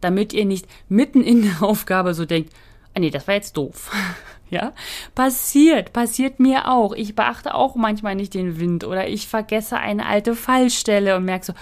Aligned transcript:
damit 0.00 0.32
ihr 0.32 0.44
nicht 0.44 0.66
mitten 0.88 1.22
in 1.22 1.42
der 1.42 1.62
Aufgabe 1.62 2.14
so 2.14 2.24
denkt, 2.24 2.52
ah 2.94 3.00
nee, 3.00 3.10
das 3.10 3.26
war 3.26 3.34
jetzt 3.34 3.56
doof. 3.56 3.90
Ja, 4.50 4.72
passiert, 5.14 5.92
passiert 5.92 6.40
mir 6.40 6.68
auch. 6.68 6.94
Ich 6.94 7.14
beachte 7.14 7.54
auch 7.54 7.74
manchmal 7.74 8.14
nicht 8.14 8.32
den 8.32 8.58
Wind 8.58 8.82
oder 8.82 9.06
ich 9.06 9.28
vergesse 9.28 9.76
eine 9.76 10.06
alte 10.06 10.34
Fallstelle 10.34 11.18
und 11.18 11.26
merke 11.26 11.44
so, 11.44 11.52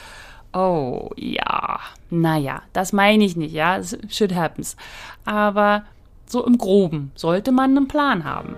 oh 0.53 1.11
ja, 1.17 1.81
naja, 2.11 2.63
das 2.73 2.93
meine 2.93 3.25
ich 3.25 3.35
nicht, 3.35 3.53
ja, 3.53 3.81
shit 4.09 4.37
happens. 4.37 4.77
Aber 5.25 5.83
so 6.27 6.47
im 6.47 6.59
Groben 6.59 7.11
sollte 7.17 7.51
man 7.51 7.77
einen 7.77 7.89
Plan 7.89 8.25
haben. 8.25 8.55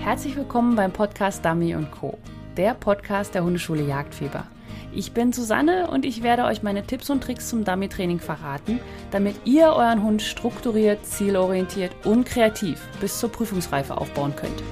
Herzlich 0.00 0.36
willkommen 0.36 0.74
beim 0.74 0.92
Podcast 0.92 1.44
Dummy 1.44 1.76
Co., 1.92 2.18
der 2.56 2.74
Podcast 2.74 3.34
der 3.34 3.44
Hundeschule 3.44 3.84
Jagdfieber. 3.84 4.44
Ich 4.92 5.12
bin 5.12 5.32
Susanne 5.32 5.90
und 5.90 6.04
ich 6.04 6.22
werde 6.22 6.44
euch 6.44 6.62
meine 6.62 6.82
Tipps 6.82 7.10
und 7.10 7.22
Tricks 7.22 7.48
zum 7.48 7.64
Dummy-Training 7.64 8.18
verraten, 8.20 8.80
damit 9.10 9.36
ihr 9.44 9.66
euren 9.68 10.02
Hund 10.02 10.22
strukturiert, 10.22 11.04
zielorientiert 11.04 11.92
und 12.04 12.24
kreativ 12.24 12.80
bis 13.00 13.18
zur 13.18 13.30
Prüfungsreife 13.30 13.96
aufbauen 13.96 14.34
könnt. 14.36 14.62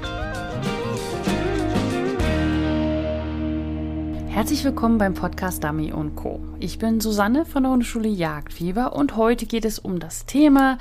Herzlich 4.34 4.64
willkommen 4.64 4.98
beim 4.98 5.14
Podcast 5.14 5.62
Dummy 5.62 5.92
Co. 6.16 6.40
Ich 6.58 6.80
bin 6.80 7.00
Susanne 7.00 7.44
von 7.44 7.62
der 7.62 7.72
Hundeschule 7.72 8.08
Jagdfieber 8.08 8.96
und 8.96 9.16
heute 9.16 9.46
geht 9.46 9.64
es 9.64 9.78
um 9.78 10.00
das 10.00 10.26
Thema 10.26 10.78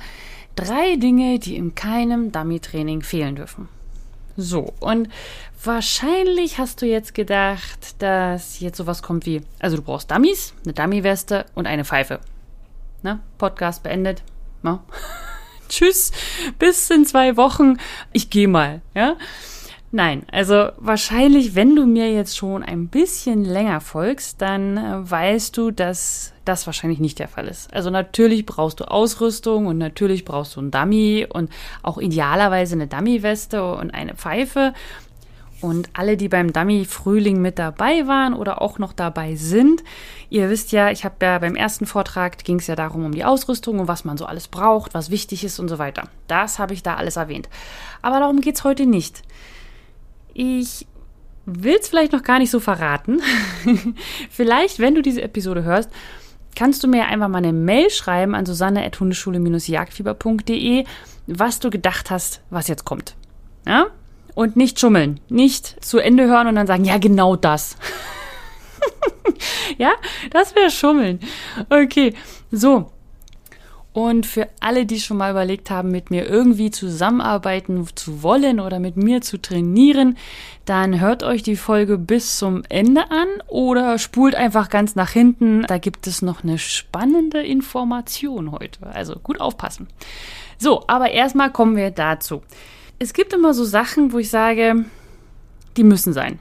drei 0.56 0.96
Dinge, 0.96 1.38
die 1.38 1.56
in 1.56 1.74
keinem 1.74 2.32
Dummy-Training 2.32 3.02
fehlen 3.02 3.36
dürfen. 3.36 3.68
So, 4.36 4.72
und 4.80 5.08
wahrscheinlich 5.62 6.58
hast 6.58 6.82
du 6.82 6.86
jetzt 6.86 7.14
gedacht, 7.14 8.02
dass 8.02 8.60
jetzt 8.60 8.76
sowas 8.76 9.02
kommt 9.02 9.26
wie, 9.26 9.42
also 9.60 9.76
du 9.76 9.82
brauchst 9.82 10.10
Dummies, 10.10 10.54
eine 10.64 10.72
Dummy-Weste 10.72 11.46
und 11.54 11.66
eine 11.66 11.84
Pfeife. 11.84 12.20
Na, 13.02 13.20
Podcast 13.38 13.82
beendet. 13.82 14.22
Tschüss, 15.68 16.12
bis 16.58 16.90
in 16.90 17.04
zwei 17.04 17.36
Wochen. 17.36 17.78
Ich 18.12 18.30
gehe 18.30 18.48
mal, 18.48 18.82
ja. 18.94 19.16
Nein, 19.96 20.24
also 20.32 20.70
wahrscheinlich, 20.76 21.54
wenn 21.54 21.76
du 21.76 21.86
mir 21.86 22.12
jetzt 22.12 22.36
schon 22.36 22.64
ein 22.64 22.88
bisschen 22.88 23.44
länger 23.44 23.80
folgst, 23.80 24.42
dann 24.42 24.76
äh, 24.76 25.08
weißt 25.08 25.56
du, 25.56 25.70
dass 25.70 26.32
das 26.44 26.66
wahrscheinlich 26.66 26.98
nicht 26.98 27.20
der 27.20 27.28
Fall 27.28 27.46
ist. 27.46 27.72
Also 27.72 27.90
natürlich 27.90 28.44
brauchst 28.44 28.80
du 28.80 28.90
Ausrüstung 28.90 29.66
und 29.66 29.78
natürlich 29.78 30.24
brauchst 30.24 30.56
du 30.56 30.60
einen 30.60 30.72
Dummy 30.72 31.28
und 31.32 31.48
auch 31.84 31.98
idealerweise 31.98 32.74
eine 32.74 32.88
Dummy-Weste 32.88 33.64
und 33.72 33.92
eine 33.92 34.16
Pfeife. 34.16 34.72
Und 35.60 35.90
alle, 35.92 36.16
die 36.16 36.28
beim 36.28 36.52
Dummy 36.52 36.84
Frühling 36.86 37.40
mit 37.40 37.60
dabei 37.60 38.08
waren 38.08 38.34
oder 38.34 38.60
auch 38.60 38.80
noch 38.80 38.94
dabei 38.94 39.36
sind, 39.36 39.84
ihr 40.28 40.50
wisst 40.50 40.72
ja, 40.72 40.90
ich 40.90 41.04
habe 41.04 41.14
ja 41.22 41.38
beim 41.38 41.54
ersten 41.54 41.86
Vortrag 41.86 42.42
ging 42.42 42.58
es 42.58 42.66
ja 42.66 42.74
darum 42.74 43.04
um 43.04 43.12
die 43.12 43.24
Ausrüstung 43.24 43.78
und 43.78 43.86
was 43.86 44.04
man 44.04 44.18
so 44.18 44.26
alles 44.26 44.48
braucht, 44.48 44.92
was 44.92 45.10
wichtig 45.10 45.44
ist 45.44 45.60
und 45.60 45.68
so 45.68 45.78
weiter. 45.78 46.08
Das 46.26 46.58
habe 46.58 46.74
ich 46.74 46.82
da 46.82 46.96
alles 46.96 47.14
erwähnt. 47.14 47.48
Aber 48.02 48.18
darum 48.18 48.40
geht 48.40 48.56
es 48.56 48.64
heute 48.64 48.86
nicht. 48.86 49.22
Ich 50.34 50.86
will 51.46 51.78
es 51.80 51.88
vielleicht 51.88 52.12
noch 52.12 52.22
gar 52.22 52.38
nicht 52.38 52.50
so 52.50 52.60
verraten. 52.60 53.22
vielleicht, 54.30 54.78
wenn 54.78 54.94
du 54.94 55.00
diese 55.02 55.22
Episode 55.22 55.64
hörst, 55.64 55.90
kannst 56.54 56.82
du 56.82 56.88
mir 56.88 57.04
einfach 57.06 57.28
mal 57.28 57.38
eine 57.38 57.52
Mail 57.52 57.90
schreiben 57.90 58.34
an 58.34 58.46
susanne.hundeschule-jagdfieber.de, 58.46 60.84
was 61.26 61.60
du 61.60 61.68
gedacht 61.70 62.10
hast, 62.10 62.42
was 62.50 62.68
jetzt 62.68 62.84
kommt. 62.84 63.16
Ja? 63.66 63.86
Und 64.34 64.56
nicht 64.56 64.78
schummeln. 64.80 65.20
Nicht 65.28 65.84
zu 65.84 65.98
Ende 65.98 66.26
hören 66.26 66.48
und 66.48 66.56
dann 66.56 66.66
sagen, 66.66 66.84
ja, 66.84 66.98
genau 66.98 67.36
das. 67.36 67.76
ja, 69.78 69.92
das 70.30 70.56
wäre 70.56 70.70
schummeln. 70.70 71.20
Okay, 71.70 72.14
so. 72.50 72.90
Und 73.94 74.26
für 74.26 74.48
alle, 74.58 74.86
die 74.86 74.98
schon 74.98 75.18
mal 75.18 75.30
überlegt 75.30 75.70
haben, 75.70 75.92
mit 75.92 76.10
mir 76.10 76.28
irgendwie 76.28 76.72
zusammenarbeiten 76.72 77.86
zu 77.94 78.24
wollen 78.24 78.58
oder 78.58 78.80
mit 78.80 78.96
mir 78.96 79.20
zu 79.20 79.40
trainieren, 79.40 80.18
dann 80.64 80.98
hört 80.98 81.22
euch 81.22 81.44
die 81.44 81.54
Folge 81.54 81.96
bis 81.96 82.36
zum 82.36 82.64
Ende 82.68 83.08
an 83.12 83.28
oder 83.46 83.98
spult 83.98 84.34
einfach 84.34 84.68
ganz 84.68 84.96
nach 84.96 85.10
hinten. 85.10 85.62
Da 85.62 85.78
gibt 85.78 86.08
es 86.08 86.22
noch 86.22 86.42
eine 86.42 86.58
spannende 86.58 87.40
Information 87.40 88.50
heute. 88.50 88.84
Also 88.84 89.14
gut 89.20 89.40
aufpassen. 89.40 89.86
So, 90.58 90.82
aber 90.88 91.12
erstmal 91.12 91.52
kommen 91.52 91.76
wir 91.76 91.92
dazu. 91.92 92.42
Es 92.98 93.12
gibt 93.12 93.32
immer 93.32 93.54
so 93.54 93.64
Sachen, 93.64 94.12
wo 94.12 94.18
ich 94.18 94.28
sage, 94.28 94.86
die 95.76 95.84
müssen 95.84 96.12
sein. 96.12 96.40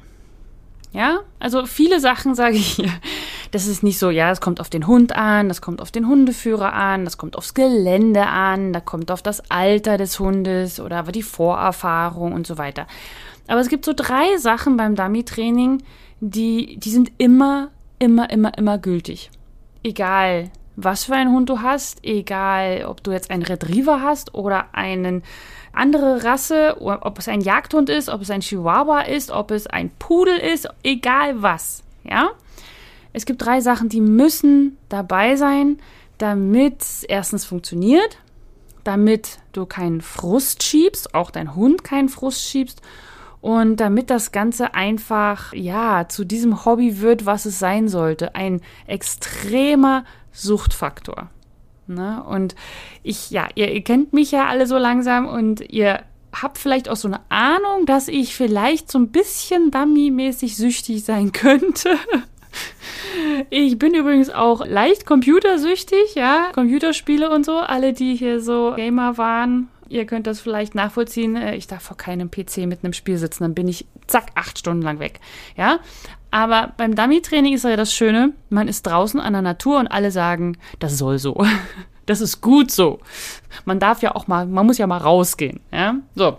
Ja, 0.91 1.19
also 1.37 1.67
viele 1.67 1.99
Sachen 1.99 2.33
sage 2.35 2.55
ich 2.55 2.77
hier 2.77 2.91
das 3.53 3.67
ist 3.67 3.83
nicht 3.83 3.99
so, 3.99 4.09
ja, 4.09 4.31
es 4.31 4.41
kommt 4.41 4.59
auf 4.59 4.71
den 4.71 4.87
Hund 4.87 5.15
an, 5.15 5.47
das 5.47 5.61
kommt 5.61 5.79
auf 5.79 5.91
den 5.91 6.07
Hundeführer 6.07 6.73
an, 6.73 7.05
das 7.05 7.19
kommt 7.19 7.37
aufs 7.37 7.53
Gelände 7.53 8.25
an, 8.25 8.73
da 8.73 8.79
kommt 8.79 9.11
auf 9.11 9.21
das 9.21 9.51
Alter 9.51 9.97
des 9.97 10.19
Hundes 10.19 10.79
oder 10.79 10.97
aber 10.97 11.11
die 11.11 11.21
Vorerfahrung 11.21 12.33
und 12.33 12.47
so 12.47 12.57
weiter. 12.57 12.87
Aber 13.47 13.59
es 13.59 13.69
gibt 13.69 13.85
so 13.85 13.93
drei 13.95 14.37
Sachen 14.37 14.75
beim 14.75 14.95
Dummy-Training, 14.95 15.83
die, 16.19 16.77
die 16.79 16.89
sind 16.89 17.11
immer, 17.19 17.69
immer, 17.99 18.31
immer, 18.31 18.57
immer 18.57 18.79
gültig. 18.79 19.29
Egal, 19.83 20.49
was 20.75 21.03
für 21.03 21.13
einen 21.13 21.31
Hund 21.31 21.47
du 21.47 21.61
hast, 21.61 22.03
egal, 22.03 22.85
ob 22.87 23.03
du 23.03 23.11
jetzt 23.11 23.29
einen 23.29 23.43
Retriever 23.43 24.01
hast 24.01 24.33
oder 24.33 24.73
einen 24.73 25.21
andere 25.73 26.23
Rasse, 26.23 26.77
ob 26.81 27.19
es 27.19 27.27
ein 27.27 27.41
Jagdhund 27.41 27.91
ist, 27.91 28.09
ob 28.09 28.21
es 28.21 28.31
ein 28.31 28.41
Chihuahua 28.41 29.01
ist, 29.01 29.29
ob 29.29 29.51
es 29.51 29.67
ein 29.67 29.91
Pudel 29.99 30.37
ist, 30.37 30.67
egal 30.81 31.43
was, 31.43 31.83
ja? 32.03 32.31
Es 33.13 33.25
gibt 33.25 33.43
drei 33.43 33.61
Sachen, 33.61 33.89
die 33.89 34.01
müssen 34.01 34.77
dabei 34.89 35.35
sein, 35.35 35.77
damit 36.17 36.81
es 36.81 37.03
erstens 37.03 37.45
funktioniert, 37.45 38.17
damit 38.83 39.39
du 39.51 39.65
keinen 39.65 40.01
Frust 40.01 40.63
schiebst, 40.63 41.15
auch 41.15 41.31
dein 41.31 41.55
Hund 41.55 41.83
keinen 41.83 42.09
Frust 42.09 42.43
schiebst 42.43 42.81
und 43.39 43.77
damit 43.77 44.09
das 44.09 44.31
Ganze 44.31 44.73
einfach, 44.73 45.53
ja, 45.53 46.07
zu 46.07 46.23
diesem 46.23 46.65
Hobby 46.65 47.01
wird, 47.01 47.25
was 47.25 47.45
es 47.45 47.59
sein 47.59 47.87
sollte. 47.87 48.35
Ein 48.35 48.61
extremer 48.87 50.05
Suchtfaktor. 50.31 51.29
Ne? 51.87 52.23
Und 52.23 52.55
ich, 53.03 53.31
ja, 53.31 53.47
ihr, 53.55 53.71
ihr 53.71 53.83
kennt 53.83 54.13
mich 54.13 54.31
ja 54.31 54.47
alle 54.47 54.65
so 54.65 54.77
langsam 54.77 55.27
und 55.27 55.61
ihr 55.61 56.03
habt 56.33 56.57
vielleicht 56.57 56.89
auch 56.89 56.95
so 56.95 57.07
eine 57.07 57.19
Ahnung, 57.29 57.85
dass 57.85 58.07
ich 58.07 58.35
vielleicht 58.35 58.91
so 58.91 58.97
ein 58.97 59.09
bisschen 59.09 59.71
dummy-mäßig 59.71 60.55
süchtig 60.55 61.03
sein 61.03 61.31
könnte. 61.33 61.97
Ich 63.49 63.77
bin 63.77 63.93
übrigens 63.93 64.29
auch 64.29 64.65
leicht 64.65 65.05
computersüchtig, 65.05 66.15
ja, 66.15 66.51
Computerspiele 66.53 67.29
und 67.29 67.45
so. 67.45 67.57
Alle, 67.57 67.93
die 67.93 68.15
hier 68.15 68.41
so 68.41 68.73
Gamer 68.75 69.17
waren, 69.17 69.69
ihr 69.89 70.05
könnt 70.05 70.27
das 70.27 70.39
vielleicht 70.39 70.75
nachvollziehen. 70.75 71.35
Äh, 71.35 71.55
ich 71.55 71.67
darf 71.67 71.83
vor 71.83 71.97
keinem 71.97 72.31
PC 72.31 72.65
mit 72.65 72.83
einem 72.83 72.93
Spiel 72.93 73.17
sitzen, 73.17 73.43
dann 73.43 73.53
bin 73.53 73.67
ich 73.67 73.85
zack 74.07 74.31
acht 74.35 74.59
Stunden 74.59 74.81
lang 74.81 74.99
weg, 74.99 75.19
ja. 75.55 75.79
Aber 76.31 76.73
beim 76.77 76.95
Dummy-Training 76.95 77.53
ist 77.53 77.63
ja 77.63 77.75
das 77.75 77.93
Schöne, 77.93 78.33
man 78.49 78.67
ist 78.67 78.83
draußen 78.83 79.19
an 79.19 79.33
der 79.33 79.43
Natur 79.43 79.79
und 79.79 79.87
alle 79.87 80.09
sagen, 80.11 80.57
das 80.79 80.97
soll 80.97 81.19
so. 81.19 81.45
Das 82.05 82.19
ist 82.19 82.41
gut 82.41 82.69
so. 82.69 82.99
Man 83.63 83.79
darf 83.79 84.01
ja 84.01 84.13
auch 84.13 84.27
mal, 84.27 84.45
man 84.45 84.65
muss 84.65 84.77
ja 84.77 84.87
mal 84.87 84.97
rausgehen, 84.97 85.61
ja. 85.71 85.95
So, 86.15 86.37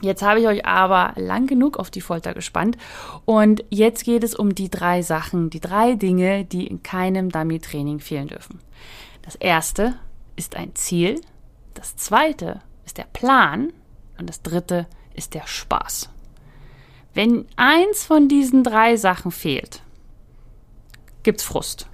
Jetzt 0.00 0.22
habe 0.22 0.40
ich 0.40 0.46
euch 0.46 0.64
aber 0.64 1.12
lang 1.20 1.46
genug 1.46 1.76
auf 1.76 1.90
die 1.90 2.00
Folter 2.00 2.32
gespannt 2.32 2.78
und 3.24 3.64
jetzt 3.68 4.04
geht 4.04 4.22
es 4.22 4.34
um 4.34 4.54
die 4.54 4.70
drei 4.70 5.02
Sachen, 5.02 5.50
die 5.50 5.60
drei 5.60 5.94
Dinge, 5.94 6.44
die 6.44 6.66
in 6.66 6.82
keinem 6.82 7.30
Dummy-Training 7.30 7.98
fehlen 7.98 8.28
dürfen. 8.28 8.60
Das 9.22 9.34
erste 9.34 9.94
ist 10.36 10.56
ein 10.56 10.76
Ziel, 10.76 11.20
das 11.74 11.96
zweite 11.96 12.60
ist 12.86 12.96
der 12.96 13.06
Plan 13.12 13.72
und 14.18 14.28
das 14.28 14.42
dritte 14.42 14.86
ist 15.14 15.34
der 15.34 15.46
Spaß. 15.46 16.10
Wenn 17.14 17.46
eins 17.56 18.04
von 18.04 18.28
diesen 18.28 18.62
drei 18.62 18.96
Sachen 18.96 19.32
fehlt, 19.32 19.82
gibt's 21.24 21.42
Frust, 21.42 21.88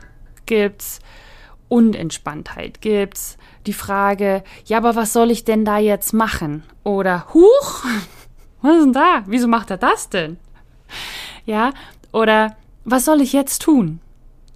gibt's 0.44 1.00
Unentspanntheit, 1.68 2.82
gibt's 2.82 3.38
die 3.66 3.72
Frage, 3.72 4.42
ja, 4.66 4.78
aber 4.78 4.96
was 4.96 5.12
soll 5.12 5.30
ich 5.30 5.44
denn 5.44 5.64
da 5.64 5.78
jetzt 5.78 6.12
machen? 6.12 6.62
Oder, 6.82 7.26
huch, 7.34 7.84
was 8.62 8.76
ist 8.76 8.84
denn 8.84 8.92
da? 8.92 9.22
Wieso 9.26 9.48
macht 9.48 9.70
er 9.70 9.78
das 9.78 10.08
denn? 10.08 10.38
Ja, 11.46 11.72
oder, 12.12 12.56
was 12.84 13.04
soll 13.04 13.20
ich 13.20 13.32
jetzt 13.32 13.62
tun? 13.62 14.00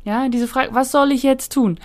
Ja, 0.05 0.29
diese 0.29 0.49
Frage, 0.49 0.75
was 0.75 0.91
soll 0.91 1.13
ich 1.13 1.23
jetzt 1.23 1.53
tun? 1.53 1.79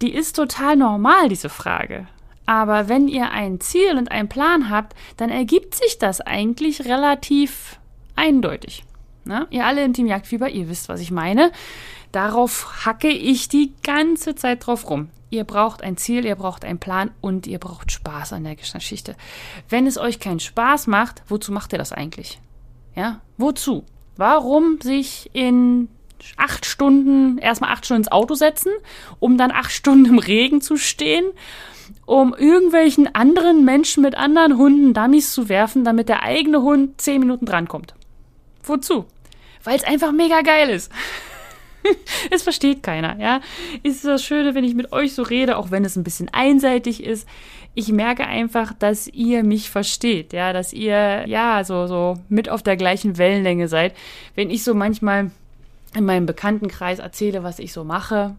Die 0.00 0.12
ist 0.12 0.36
total 0.36 0.76
normal, 0.76 1.28
diese 1.28 1.48
Frage. 1.48 2.06
Aber 2.46 2.88
wenn 2.88 3.06
ihr 3.06 3.30
ein 3.30 3.60
Ziel 3.60 3.96
und 3.96 4.10
einen 4.10 4.28
Plan 4.28 4.70
habt, 4.70 4.96
dann 5.16 5.30
ergibt 5.30 5.74
sich 5.74 5.98
das 5.98 6.20
eigentlich 6.20 6.84
relativ 6.84 7.78
eindeutig. 8.16 8.84
Ne? 9.24 9.46
Ihr 9.50 9.66
alle 9.66 9.84
im 9.84 9.92
Team 9.92 10.06
Jagdfieber, 10.06 10.48
ihr 10.48 10.68
wisst, 10.68 10.88
was 10.88 11.00
ich 11.00 11.10
meine. 11.10 11.52
Darauf 12.12 12.84
hacke 12.84 13.08
ich 13.08 13.48
die 13.48 13.72
ganze 13.82 14.34
Zeit 14.34 14.66
drauf 14.66 14.88
rum. 14.90 15.08
Ihr 15.30 15.44
braucht 15.44 15.82
ein 15.82 15.96
Ziel, 15.96 16.24
ihr 16.24 16.34
braucht 16.34 16.64
einen 16.64 16.80
Plan 16.80 17.12
und 17.20 17.46
ihr 17.46 17.58
braucht 17.58 17.92
Spaß 17.92 18.32
an 18.32 18.42
der 18.42 18.56
Geschichte. 18.56 19.14
Wenn 19.68 19.86
es 19.86 19.96
euch 19.96 20.18
keinen 20.18 20.40
Spaß 20.40 20.88
macht, 20.88 21.22
wozu 21.28 21.52
macht 21.52 21.72
ihr 21.72 21.78
das 21.78 21.92
eigentlich? 21.92 22.40
Ja, 22.96 23.20
wozu? 23.38 23.84
Warum 24.16 24.80
sich 24.80 25.30
in 25.32 25.88
acht 26.36 26.66
Stunden, 26.66 27.38
erstmal 27.38 27.70
acht 27.70 27.84
Stunden 27.86 28.02
ins 28.02 28.12
Auto 28.12 28.34
setzen, 28.34 28.72
um 29.20 29.38
dann 29.38 29.52
acht 29.52 29.70
Stunden 29.70 30.06
im 30.06 30.18
Regen 30.18 30.60
zu 30.60 30.76
stehen, 30.76 31.24
um 32.06 32.34
irgendwelchen 32.34 33.14
anderen 33.14 33.64
Menschen 33.64 34.02
mit 34.02 34.16
anderen 34.16 34.58
Hunden 34.58 34.94
Dummies 34.94 35.32
zu 35.32 35.48
werfen, 35.48 35.84
damit 35.84 36.08
der 36.08 36.24
eigene 36.24 36.60
Hund 36.62 37.00
zehn 37.00 37.20
Minuten 37.20 37.46
drankommt. 37.46 37.94
Wozu? 38.64 39.06
Weil 39.62 39.76
es 39.76 39.84
einfach 39.84 40.12
mega 40.12 40.42
geil 40.42 40.70
ist. 40.70 40.90
es 42.30 42.42
versteht 42.42 42.82
keiner, 42.82 43.18
ja. 43.18 43.40
Ist 43.82 44.04
das 44.04 44.22
Schöne, 44.22 44.54
wenn 44.54 44.64
ich 44.64 44.74
mit 44.74 44.92
euch 44.92 45.14
so 45.14 45.22
rede, 45.22 45.56
auch 45.56 45.70
wenn 45.70 45.84
es 45.84 45.96
ein 45.96 46.04
bisschen 46.04 46.28
einseitig 46.32 47.02
ist. 47.02 47.28
Ich 47.74 47.92
merke 47.92 48.26
einfach, 48.26 48.72
dass 48.72 49.06
ihr 49.06 49.44
mich 49.44 49.70
versteht, 49.70 50.32
ja, 50.32 50.52
dass 50.52 50.72
ihr, 50.72 51.26
ja, 51.26 51.62
so, 51.64 51.86
so 51.86 52.14
mit 52.28 52.48
auf 52.48 52.62
der 52.62 52.76
gleichen 52.76 53.16
Wellenlänge 53.16 53.68
seid. 53.68 53.94
Wenn 54.34 54.50
ich 54.50 54.64
so 54.64 54.74
manchmal 54.74 55.30
in 55.94 56.04
meinem 56.04 56.26
Bekanntenkreis 56.26 56.98
erzähle, 56.98 57.42
was 57.42 57.58
ich 57.58 57.72
so 57.72 57.84
mache, 57.84 58.36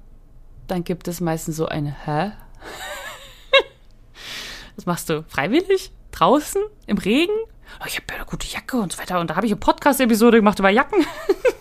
dann 0.67 0.83
gibt 0.83 1.07
es 1.07 1.21
meistens 1.21 1.55
so 1.57 1.65
eine 1.65 1.95
Hä? 2.05 2.31
das 4.75 4.85
machst 4.85 5.09
du 5.09 5.23
freiwillig? 5.27 5.91
Draußen? 6.11 6.61
Im 6.87 6.97
Regen? 6.97 7.33
Oh, 7.79 7.85
ich 7.87 7.95
habe 7.95 8.05
ja 8.09 8.15
eine 8.15 8.25
gute 8.25 8.47
Jacke 8.47 8.77
und 8.77 8.91
so 8.91 8.99
weiter. 8.99 9.19
Und 9.19 9.29
da 9.29 9.35
habe 9.37 9.45
ich 9.45 9.51
eine 9.51 9.59
Podcast-Episode 9.59 10.37
gemacht 10.37 10.59
über 10.59 10.69
Jacken. 10.69 11.05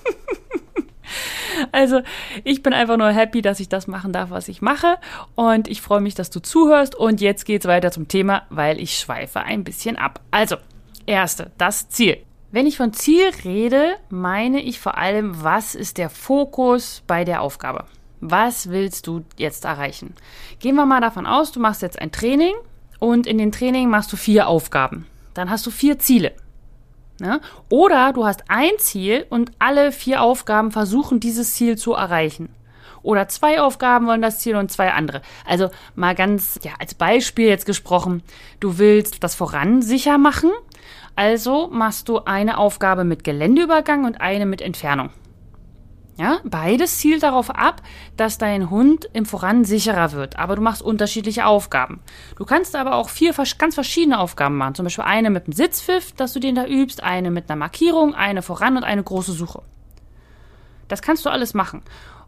Also 1.72 2.00
ich 2.44 2.62
bin 2.62 2.72
einfach 2.72 2.96
nur 2.96 3.10
happy, 3.10 3.42
dass 3.42 3.60
ich 3.60 3.68
das 3.68 3.86
machen 3.86 4.12
darf, 4.12 4.30
was 4.30 4.48
ich 4.48 4.62
mache. 4.62 4.96
Und 5.34 5.68
ich 5.68 5.80
freue 5.80 6.00
mich, 6.00 6.14
dass 6.14 6.30
du 6.30 6.40
zuhörst. 6.40 6.94
Und 6.94 7.20
jetzt 7.20 7.44
geht's 7.44 7.66
weiter 7.66 7.90
zum 7.90 8.08
Thema, 8.08 8.42
weil 8.50 8.80
ich 8.80 8.98
schweife 8.98 9.40
ein 9.40 9.64
bisschen 9.64 9.96
ab. 9.96 10.20
Also, 10.30 10.56
erste, 11.06 11.50
das 11.58 11.88
Ziel. 11.88 12.18
Wenn 12.52 12.66
ich 12.66 12.76
von 12.76 12.92
Ziel 12.92 13.30
rede, 13.44 13.96
meine 14.08 14.60
ich 14.60 14.80
vor 14.80 14.98
allem, 14.98 15.42
was 15.42 15.74
ist 15.74 15.98
der 15.98 16.10
Fokus 16.10 17.02
bei 17.06 17.24
der 17.24 17.42
Aufgabe? 17.42 17.84
Was 18.20 18.68
willst 18.68 19.06
du 19.06 19.24
jetzt 19.36 19.64
erreichen? 19.64 20.14
Gehen 20.58 20.74
wir 20.74 20.84
mal 20.84 21.00
davon 21.00 21.26
aus, 21.26 21.52
du 21.52 21.60
machst 21.60 21.80
jetzt 21.80 22.00
ein 22.00 22.12
Training 22.12 22.54
und 22.98 23.26
in 23.26 23.38
dem 23.38 23.52
Training 23.52 23.88
machst 23.88 24.12
du 24.12 24.16
vier 24.16 24.48
Aufgaben. 24.48 25.06
Dann 25.32 25.48
hast 25.48 25.64
du 25.64 25.70
vier 25.70 25.98
Ziele. 25.98 26.32
Ne? 27.20 27.40
Oder 27.68 28.12
du 28.12 28.24
hast 28.24 28.44
ein 28.48 28.72
Ziel 28.78 29.26
und 29.28 29.52
alle 29.58 29.92
vier 29.92 30.22
Aufgaben 30.22 30.70
versuchen, 30.70 31.20
dieses 31.20 31.54
Ziel 31.54 31.76
zu 31.76 31.92
erreichen. 31.92 32.48
Oder 33.02 33.28
zwei 33.28 33.60
Aufgaben 33.60 34.06
wollen 34.06 34.22
das 34.22 34.38
Ziel 34.38 34.56
und 34.56 34.70
zwei 34.70 34.92
andere. 34.92 35.22
Also 35.46 35.70
mal 35.94 36.14
ganz, 36.14 36.58
ja, 36.62 36.72
als 36.78 36.94
Beispiel 36.94 37.46
jetzt 37.46 37.66
gesprochen, 37.66 38.22
du 38.58 38.78
willst 38.78 39.22
das 39.22 39.34
voran 39.34 39.82
sicher 39.82 40.18
machen, 40.18 40.50
also 41.16 41.68
machst 41.68 42.08
du 42.08 42.20
eine 42.24 42.58
Aufgabe 42.58 43.04
mit 43.04 43.24
Geländeübergang 43.24 44.04
und 44.04 44.20
eine 44.20 44.46
mit 44.46 44.62
Entfernung. 44.62 45.10
Ja, 46.16 46.40
beides 46.44 46.98
zielt 46.98 47.22
darauf 47.22 47.50
ab, 47.50 47.82
dass 48.16 48.36
dein 48.36 48.68
Hund 48.68 49.08
im 49.14 49.24
Voran 49.24 49.64
sicherer 49.64 50.12
wird, 50.12 50.38
aber 50.38 50.54
du 50.56 50.62
machst 50.62 50.82
unterschiedliche 50.82 51.46
Aufgaben. 51.46 52.00
Du 52.36 52.44
kannst 52.44 52.76
aber 52.76 52.94
auch 52.94 53.08
vier 53.08 53.32
ganz 53.56 53.74
verschiedene 53.74 54.18
Aufgaben 54.18 54.56
machen, 54.56 54.74
zum 54.74 54.84
Beispiel 54.84 55.04
eine 55.04 55.30
mit 55.30 55.44
einem 55.44 55.54
Sitzpfiff, 55.54 56.12
dass 56.12 56.34
du 56.34 56.40
den 56.40 56.56
da 56.56 56.66
übst, 56.66 57.02
eine 57.02 57.30
mit 57.30 57.48
einer 57.48 57.58
Markierung, 57.58 58.14
eine 58.14 58.42
voran 58.42 58.76
und 58.76 58.84
eine 58.84 59.02
große 59.02 59.32
Suche. 59.32 59.62
Das 60.88 61.00
kannst 61.00 61.24
du 61.24 61.30
alles 61.30 61.54
machen. 61.54 61.82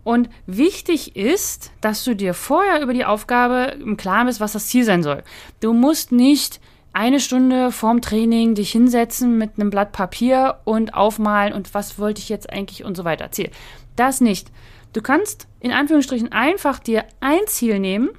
Und 0.04 0.30
wichtig 0.46 1.14
ist, 1.14 1.70
dass 1.80 2.02
du 2.02 2.14
dir 2.16 2.34
vorher 2.34 2.80
über 2.80 2.92
die 2.92 3.04
Aufgabe 3.04 3.76
im 3.80 3.96
Klaren 3.96 4.26
bist, 4.26 4.40
was 4.40 4.52
das 4.52 4.66
Ziel 4.66 4.84
sein 4.84 5.02
soll. 5.02 5.22
Du 5.60 5.72
musst 5.72 6.10
nicht 6.12 6.60
eine 6.92 7.20
Stunde 7.20 7.72
vorm 7.72 8.00
Training 8.00 8.54
dich 8.54 8.72
hinsetzen 8.72 9.38
mit 9.38 9.52
einem 9.56 9.70
Blatt 9.70 9.92
Papier 9.92 10.58
und 10.64 10.94
aufmalen 10.94 11.52
und 11.52 11.72
was 11.74 11.98
wollte 11.98 12.20
ich 12.20 12.28
jetzt 12.28 12.50
eigentlich 12.50 12.84
und 12.84 12.96
so 12.96 13.04
weiter. 13.04 13.30
Ziel. 13.30 13.50
Das 13.96 14.20
nicht. 14.20 14.50
Du 14.92 15.00
kannst 15.00 15.46
in 15.60 15.72
Anführungsstrichen 15.72 16.32
einfach 16.32 16.78
dir 16.78 17.04
ein 17.20 17.40
Ziel 17.46 17.78
nehmen 17.78 18.10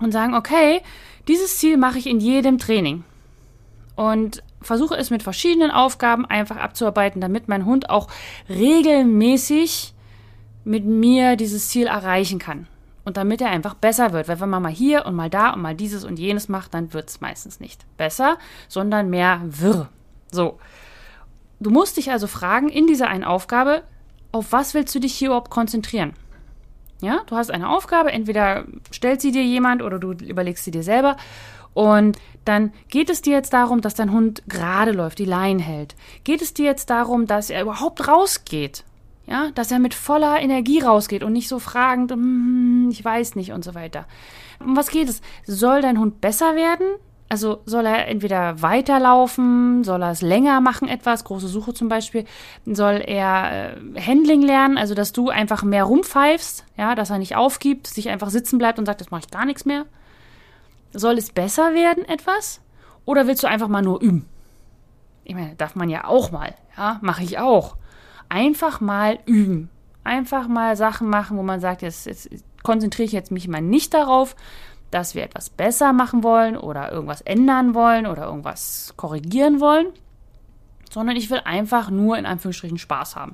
und 0.00 0.12
sagen, 0.12 0.34
okay, 0.34 0.82
dieses 1.28 1.58
Ziel 1.58 1.76
mache 1.76 1.98
ich 1.98 2.06
in 2.06 2.20
jedem 2.20 2.58
Training. 2.58 3.04
Und 3.96 4.42
versuche 4.60 4.96
es 4.96 5.10
mit 5.10 5.22
verschiedenen 5.22 5.70
Aufgaben 5.70 6.26
einfach 6.26 6.56
abzuarbeiten, 6.56 7.20
damit 7.20 7.48
mein 7.48 7.64
Hund 7.64 7.90
auch 7.90 8.08
regelmäßig 8.48 9.94
mit 10.64 10.84
mir 10.84 11.36
dieses 11.36 11.68
Ziel 11.68 11.86
erreichen 11.86 12.38
kann. 12.38 12.68
Und 13.04 13.16
damit 13.16 13.40
er 13.40 13.50
einfach 13.50 13.74
besser 13.74 14.12
wird. 14.12 14.28
Weil 14.28 14.40
wenn 14.40 14.50
man 14.50 14.62
mal 14.62 14.72
hier 14.72 15.06
und 15.06 15.14
mal 15.14 15.30
da 15.30 15.50
und 15.50 15.62
mal 15.62 15.74
dieses 15.74 16.04
und 16.04 16.18
jenes 16.18 16.48
macht, 16.48 16.74
dann 16.74 16.92
wird 16.92 17.08
es 17.08 17.20
meistens 17.20 17.58
nicht 17.58 17.84
besser, 17.96 18.38
sondern 18.68 19.10
mehr 19.10 19.40
wirr. 19.44 19.88
So. 20.30 20.58
Du 21.58 21.70
musst 21.70 21.96
dich 21.96 22.10
also 22.10 22.26
fragen, 22.26 22.68
in 22.68 22.86
dieser 22.86 23.08
einen 23.08 23.24
Aufgabe, 23.24 23.82
auf 24.32 24.52
was 24.52 24.74
willst 24.74 24.94
du 24.94 25.00
dich 25.00 25.14
hier 25.14 25.28
überhaupt 25.28 25.50
konzentrieren? 25.50 26.14
Ja, 27.00 27.22
du 27.26 27.36
hast 27.36 27.50
eine 27.50 27.68
Aufgabe, 27.68 28.12
entweder 28.12 28.64
stellt 28.92 29.20
sie 29.20 29.32
dir 29.32 29.42
jemand 29.44 29.82
oder 29.82 29.98
du 29.98 30.12
überlegst 30.12 30.64
sie 30.64 30.70
dir 30.70 30.84
selber. 30.84 31.16
Und 31.74 32.18
dann 32.44 32.72
geht 32.88 33.10
es 33.10 33.22
dir 33.22 33.32
jetzt 33.32 33.52
darum, 33.52 33.80
dass 33.80 33.94
dein 33.94 34.12
Hund 34.12 34.42
gerade 34.46 34.92
läuft, 34.92 35.18
die 35.18 35.24
Leine 35.24 35.62
hält. 35.62 35.94
Geht 36.24 36.42
es 36.42 36.54
dir 36.54 36.66
jetzt 36.66 36.90
darum, 36.90 37.26
dass 37.26 37.50
er 37.50 37.62
überhaupt 37.62 38.06
rausgeht? 38.08 38.84
Ja, 39.26 39.50
dass 39.54 39.70
er 39.70 39.78
mit 39.78 39.94
voller 39.94 40.40
Energie 40.40 40.80
rausgeht 40.80 41.22
und 41.22 41.32
nicht 41.32 41.48
so 41.48 41.58
fragend, 41.58 42.10
hm, 42.10 42.88
ich 42.90 43.04
weiß 43.04 43.36
nicht 43.36 43.52
und 43.52 43.64
so 43.64 43.74
weiter. 43.74 44.06
Um 44.58 44.76
was 44.76 44.90
geht 44.90 45.08
es? 45.08 45.22
Soll 45.46 45.80
dein 45.80 45.98
Hund 45.98 46.20
besser 46.20 46.56
werden? 46.56 46.86
Also 47.32 47.62
soll 47.64 47.86
er 47.86 48.08
entweder 48.08 48.60
weiterlaufen, 48.60 49.84
soll 49.84 50.02
er 50.02 50.10
es 50.10 50.20
länger 50.20 50.60
machen 50.60 50.86
etwas, 50.86 51.24
große 51.24 51.48
Suche 51.48 51.72
zum 51.72 51.88
Beispiel, 51.88 52.26
soll 52.66 53.02
er 53.06 53.72
äh, 53.74 54.00
Handling 54.00 54.42
lernen, 54.42 54.76
also 54.76 54.94
dass 54.94 55.12
du 55.12 55.30
einfach 55.30 55.62
mehr 55.62 55.84
rumpfeifst, 55.84 56.66
ja, 56.76 56.94
dass 56.94 57.08
er 57.08 57.16
nicht 57.16 57.34
aufgibt, 57.34 57.86
sich 57.86 58.10
einfach 58.10 58.28
sitzen 58.28 58.58
bleibt 58.58 58.78
und 58.78 58.84
sagt, 58.84 59.00
jetzt 59.00 59.12
mache 59.12 59.22
ich 59.24 59.30
gar 59.30 59.46
nichts 59.46 59.64
mehr. 59.64 59.86
Soll 60.92 61.16
es 61.16 61.30
besser 61.30 61.72
werden 61.72 62.04
etwas? 62.04 62.60
Oder 63.06 63.26
willst 63.26 63.42
du 63.42 63.46
einfach 63.46 63.68
mal 63.68 63.80
nur 63.80 64.02
üben? 64.02 64.28
Ich 65.24 65.34
meine, 65.34 65.54
darf 65.54 65.74
man 65.74 65.88
ja 65.88 66.04
auch 66.04 66.32
mal, 66.32 66.54
ja, 66.76 66.98
mache 67.00 67.22
ich 67.22 67.38
auch. 67.38 67.76
Einfach 68.32 68.80
mal 68.80 69.18
üben. 69.26 69.68
Einfach 70.04 70.48
mal 70.48 70.74
Sachen 70.74 71.10
machen, 71.10 71.36
wo 71.36 71.42
man 71.42 71.60
sagt, 71.60 71.82
jetzt, 71.82 72.06
jetzt 72.06 72.30
konzentriere 72.62 73.04
ich 73.04 73.12
jetzt 73.12 73.30
mich 73.30 73.46
mal 73.46 73.60
nicht 73.60 73.92
darauf, 73.92 74.36
dass 74.90 75.14
wir 75.14 75.22
etwas 75.22 75.50
besser 75.50 75.92
machen 75.92 76.22
wollen 76.22 76.56
oder 76.56 76.90
irgendwas 76.90 77.20
ändern 77.20 77.74
wollen 77.74 78.06
oder 78.06 78.24
irgendwas 78.24 78.94
korrigieren 78.96 79.60
wollen, 79.60 79.88
sondern 80.90 81.14
ich 81.14 81.28
will 81.28 81.40
einfach 81.44 81.90
nur 81.90 82.16
in 82.16 82.24
Anführungsstrichen 82.24 82.78
Spaß 82.78 83.16
haben. 83.16 83.32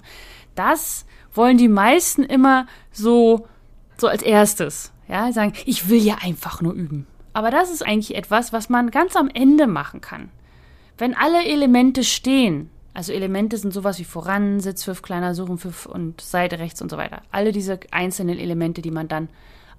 Das 0.57 1.07
wollen 1.33 1.59
die 1.59 1.69
meisten 1.69 2.25
immer 2.25 2.67
so, 2.91 3.47
so 3.99 4.09
als 4.09 4.25
erstes. 4.25 4.91
Ja, 5.07 5.31
sagen, 5.31 5.53
ich 5.65 5.89
will 5.89 6.03
ja 6.03 6.17
einfach 6.23 6.61
nur 6.61 6.73
üben. 6.73 7.07
Aber 7.35 7.53
das 7.53 7.71
ist 7.71 7.87
eigentlich 7.87 8.17
etwas, 8.17 8.53
was 8.53 8.69
man 8.69 8.91
ganz 8.91 9.15
am 9.15 9.31
Ende 9.33 9.69
machen 9.69 10.01
kann. 10.01 10.29
Wenn 10.97 11.15
alle 11.15 11.45
Elemente 11.45 12.03
stehen, 12.03 12.69
also 12.99 13.13
Elemente 13.13 13.57
sind 13.59 13.73
sowas 13.73 14.01
wie 14.01 14.05
voran, 14.05 14.59
Sitzpfiff, 14.59 15.03
kleiner 15.03 15.33
Suchenpfiff 15.33 15.87
und 15.87 16.21
Seite 16.21 16.59
rechts 16.59 16.83
und 16.83 16.91
so 16.91 16.97
weiter. 16.97 17.23
Alle 17.31 17.53
diese 17.53 17.79
einzelnen 17.93 18.41
Elemente, 18.41 18.83
die 18.83 18.91
man 18.91 19.07
dann 19.07 19.29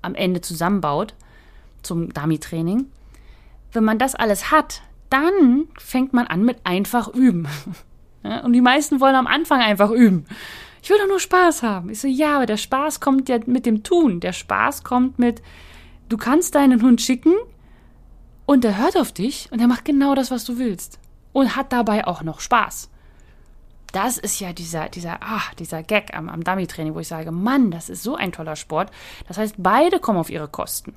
am 0.02 0.16
Ende 0.16 0.40
zusammenbaut, 0.40 1.16
zum 1.84 2.14
Dummy-Training. 2.14 2.86
Wenn 3.74 3.84
man 3.84 4.00
das 4.00 4.16
alles 4.16 4.52
hat, 4.52 4.84
dann 5.10 5.68
fängt 5.78 6.14
man 6.14 6.28
an 6.28 6.46
mit 6.46 6.60
einfach 6.64 7.10
üben. 7.10 7.46
und 8.44 8.54
die 8.54 8.62
meisten 8.62 9.02
wollen 9.02 9.16
am 9.16 9.28
Anfang 9.28 9.60
einfach 9.60 9.92
üben. 9.92 10.26
Ich 10.82 10.90
will 10.90 10.98
doch 10.98 11.10
nur 11.10 11.20
Spaß 11.20 11.62
haben. 11.62 11.90
Ich 11.90 12.00
so, 12.00 12.08
ja, 12.08 12.38
aber 12.38 12.46
der 12.46 12.56
Spaß 12.56 13.02
kommt 13.02 13.28
ja 13.28 13.40
mit 13.46 13.66
dem 13.66 13.84
Tun. 13.84 14.22
Der 14.22 14.32
Spaß 14.32 14.86
kommt 14.86 15.20
mit, 15.20 15.42
du 16.08 16.16
kannst 16.16 16.56
deinen 16.56 16.82
Hund 16.82 17.02
schicken 17.02 17.34
und 18.46 18.64
der 18.64 18.78
hört 18.78 18.96
auf 18.96 19.12
dich 19.12 19.50
und 19.52 19.60
er 19.60 19.68
macht 19.68 19.84
genau 19.84 20.16
das, 20.16 20.32
was 20.32 20.46
du 20.46 20.58
willst. 20.58 21.00
Und 21.34 21.58
hat 21.58 21.74
dabei 21.74 22.08
auch 22.08 22.24
noch 22.24 22.40
Spaß. 22.40 22.90
Das 23.92 24.18
ist 24.18 24.40
ja 24.40 24.54
dieser, 24.54 24.90
dieser, 24.90 25.18
ah, 25.22 25.42
dieser 25.58 25.84
Gag 25.84 26.16
am, 26.16 26.30
am 26.30 26.44
Dummy-Training, 26.44 26.94
wo 26.94 27.00
ich 27.00 27.08
sage, 27.08 27.32
Mann, 27.32 27.72
das 27.72 27.90
ist 27.90 28.04
so 28.04 28.16
ein 28.16 28.32
toller 28.32 28.56
Sport. 28.56 28.92
Das 29.28 29.38
heißt, 29.38 29.56
beide 29.58 30.00
kommen 30.00 30.20
auf 30.20 30.30
ihre 30.30 30.48
Kosten. 30.48 30.94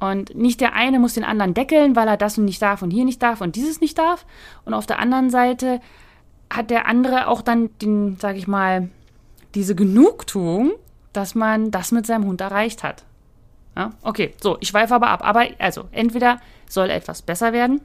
Und 0.00 0.34
nicht 0.34 0.60
der 0.60 0.72
eine 0.72 0.98
muss 0.98 1.14
den 1.14 1.24
anderen 1.24 1.54
deckeln, 1.54 1.94
weil 1.94 2.08
er 2.08 2.16
das 2.16 2.36
und 2.36 2.44
nicht 2.44 2.60
darf 2.60 2.82
und 2.82 2.90
hier 2.90 3.04
nicht 3.04 3.22
darf 3.22 3.40
und 3.40 3.54
dieses 3.54 3.80
nicht 3.80 3.98
darf. 3.98 4.26
Und 4.64 4.74
auf 4.74 4.86
der 4.86 4.98
anderen 4.98 5.30
Seite 5.30 5.80
hat 6.50 6.70
der 6.70 6.86
andere 6.86 7.28
auch 7.28 7.42
dann 7.42 7.70
den, 7.78 8.16
sag 8.16 8.36
ich 8.36 8.48
mal, 8.48 8.90
diese 9.54 9.74
Genugtuung, 9.74 10.72
dass 11.12 11.34
man 11.34 11.70
das 11.70 11.92
mit 11.92 12.06
seinem 12.06 12.24
Hund 12.24 12.40
erreicht 12.40 12.82
hat. 12.82 13.04
Ja? 13.76 13.92
Okay, 14.02 14.34
so, 14.42 14.56
ich 14.60 14.68
schweife 14.68 14.94
aber 14.94 15.08
ab. 15.08 15.20
Aber 15.22 15.46
also, 15.58 15.84
entweder 15.92 16.40
soll 16.68 16.90
etwas 16.90 17.22
besser 17.22 17.52
werden 17.52 17.80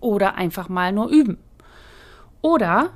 oder 0.00 0.34
einfach 0.34 0.68
mal 0.68 0.92
nur 0.92 1.08
üben. 1.08 1.38
Oder 2.40 2.90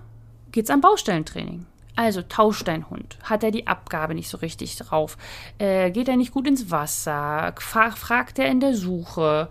geht 0.53 0.65
es 0.65 0.71
am 0.71 0.81
Baustellentraining. 0.81 1.67
Also 1.95 2.23
tauscht 2.23 2.69
dein 2.69 2.89
Hund. 2.89 3.19
Hat 3.23 3.45
er 3.45 3.51
die 3.51 3.67
Abgabe 3.67 4.15
nicht 4.15 4.29
so 4.29 4.39
richtig 4.39 4.77
drauf? 4.77 5.19
Äh, 5.59 5.91
geht 5.91 6.09
er 6.09 6.17
nicht 6.17 6.33
gut 6.33 6.47
ins 6.47 6.71
Wasser? 6.71 7.53
fragt 7.59 8.39
er 8.39 8.47
in 8.47 8.61
der 8.61 8.75
Suche? 8.75 9.49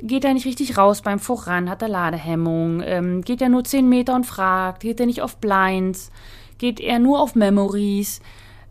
Geht 0.00 0.24
er 0.24 0.34
nicht 0.34 0.46
richtig 0.46 0.78
raus 0.78 1.02
beim 1.02 1.18
Voran? 1.18 1.68
Hat 1.68 1.82
er 1.82 1.88
Ladehemmung? 1.88 2.82
Ähm, 2.84 3.22
geht 3.22 3.42
er 3.42 3.48
nur 3.48 3.64
10 3.64 3.88
Meter 3.88 4.14
und 4.14 4.26
fragt? 4.26 4.82
Geht 4.82 5.00
er 5.00 5.06
nicht 5.06 5.22
auf 5.22 5.38
Blinds? 5.38 6.12
Geht 6.58 6.78
er 6.78 6.98
nur 6.98 7.20
auf 7.20 7.34
Memories? 7.34 8.20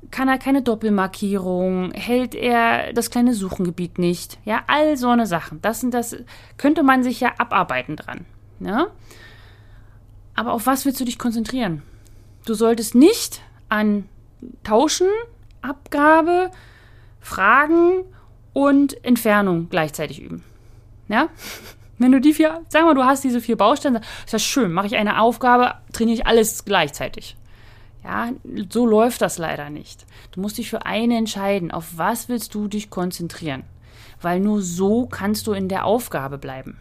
Kann 0.09 0.29
er 0.29 0.37
keine 0.37 0.61
Doppelmarkierung? 0.61 1.91
Hält 1.91 2.33
er 2.33 2.93
das 2.93 3.11
kleine 3.11 3.33
Suchengebiet 3.33 3.99
nicht? 3.99 4.39
Ja, 4.45 4.61
all 4.67 4.95
so 4.97 5.09
eine 5.09 5.27
Sachen. 5.27 5.61
Das 5.61 5.81
sind 5.81 5.93
das, 5.93 6.15
könnte 6.57 6.83
man 6.83 7.03
sich 7.03 7.19
ja 7.19 7.33
abarbeiten 7.37 7.97
dran. 7.97 8.25
Ja? 8.61 8.87
Aber 10.35 10.53
auf 10.53 10.65
was 10.65 10.85
willst 10.85 10.99
du 10.99 11.05
dich 11.05 11.19
konzentrieren? 11.19 11.81
Du 12.45 12.53
solltest 12.53 12.95
nicht 12.95 13.41
an 13.69 14.07
Tauschen, 14.63 15.07
Abgabe, 15.61 16.51
Fragen 17.19 18.03
und 18.53 19.03
Entfernung 19.05 19.69
gleichzeitig 19.69 20.21
üben. 20.21 20.43
Ja? 21.07 21.29
Wenn 21.97 22.11
du 22.11 22.19
die 22.19 22.33
vier, 22.33 22.61
sag 22.69 22.83
mal, 22.83 22.95
du 22.95 23.03
hast 23.03 23.23
diese 23.23 23.41
vier 23.41 23.57
Bausteine, 23.57 24.01
ist 24.25 24.33
das 24.33 24.41
schön, 24.41 24.73
mache 24.73 24.87
ich 24.87 24.95
eine 24.95 25.21
Aufgabe, 25.21 25.75
trainiere 25.93 26.15
ich 26.15 26.25
alles 26.25 26.65
gleichzeitig. 26.65 27.37
Ja, 28.03 28.31
so 28.69 28.87
läuft 28.87 29.21
das 29.21 29.37
leider 29.37 29.69
nicht. 29.69 30.07
Du 30.31 30.41
musst 30.41 30.57
dich 30.57 30.69
für 30.69 30.85
eine 30.87 31.17
entscheiden. 31.17 31.69
Auf 31.69 31.97
was 31.97 32.29
willst 32.29 32.55
du 32.55 32.67
dich 32.67 32.89
konzentrieren? 32.89 33.63
Weil 34.19 34.39
nur 34.39 34.63
so 34.63 35.05
kannst 35.05 35.45
du 35.45 35.53
in 35.53 35.69
der 35.69 35.85
Aufgabe 35.85 36.39
bleiben. 36.39 36.77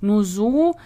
Nur 0.00 0.24
so 0.24 0.76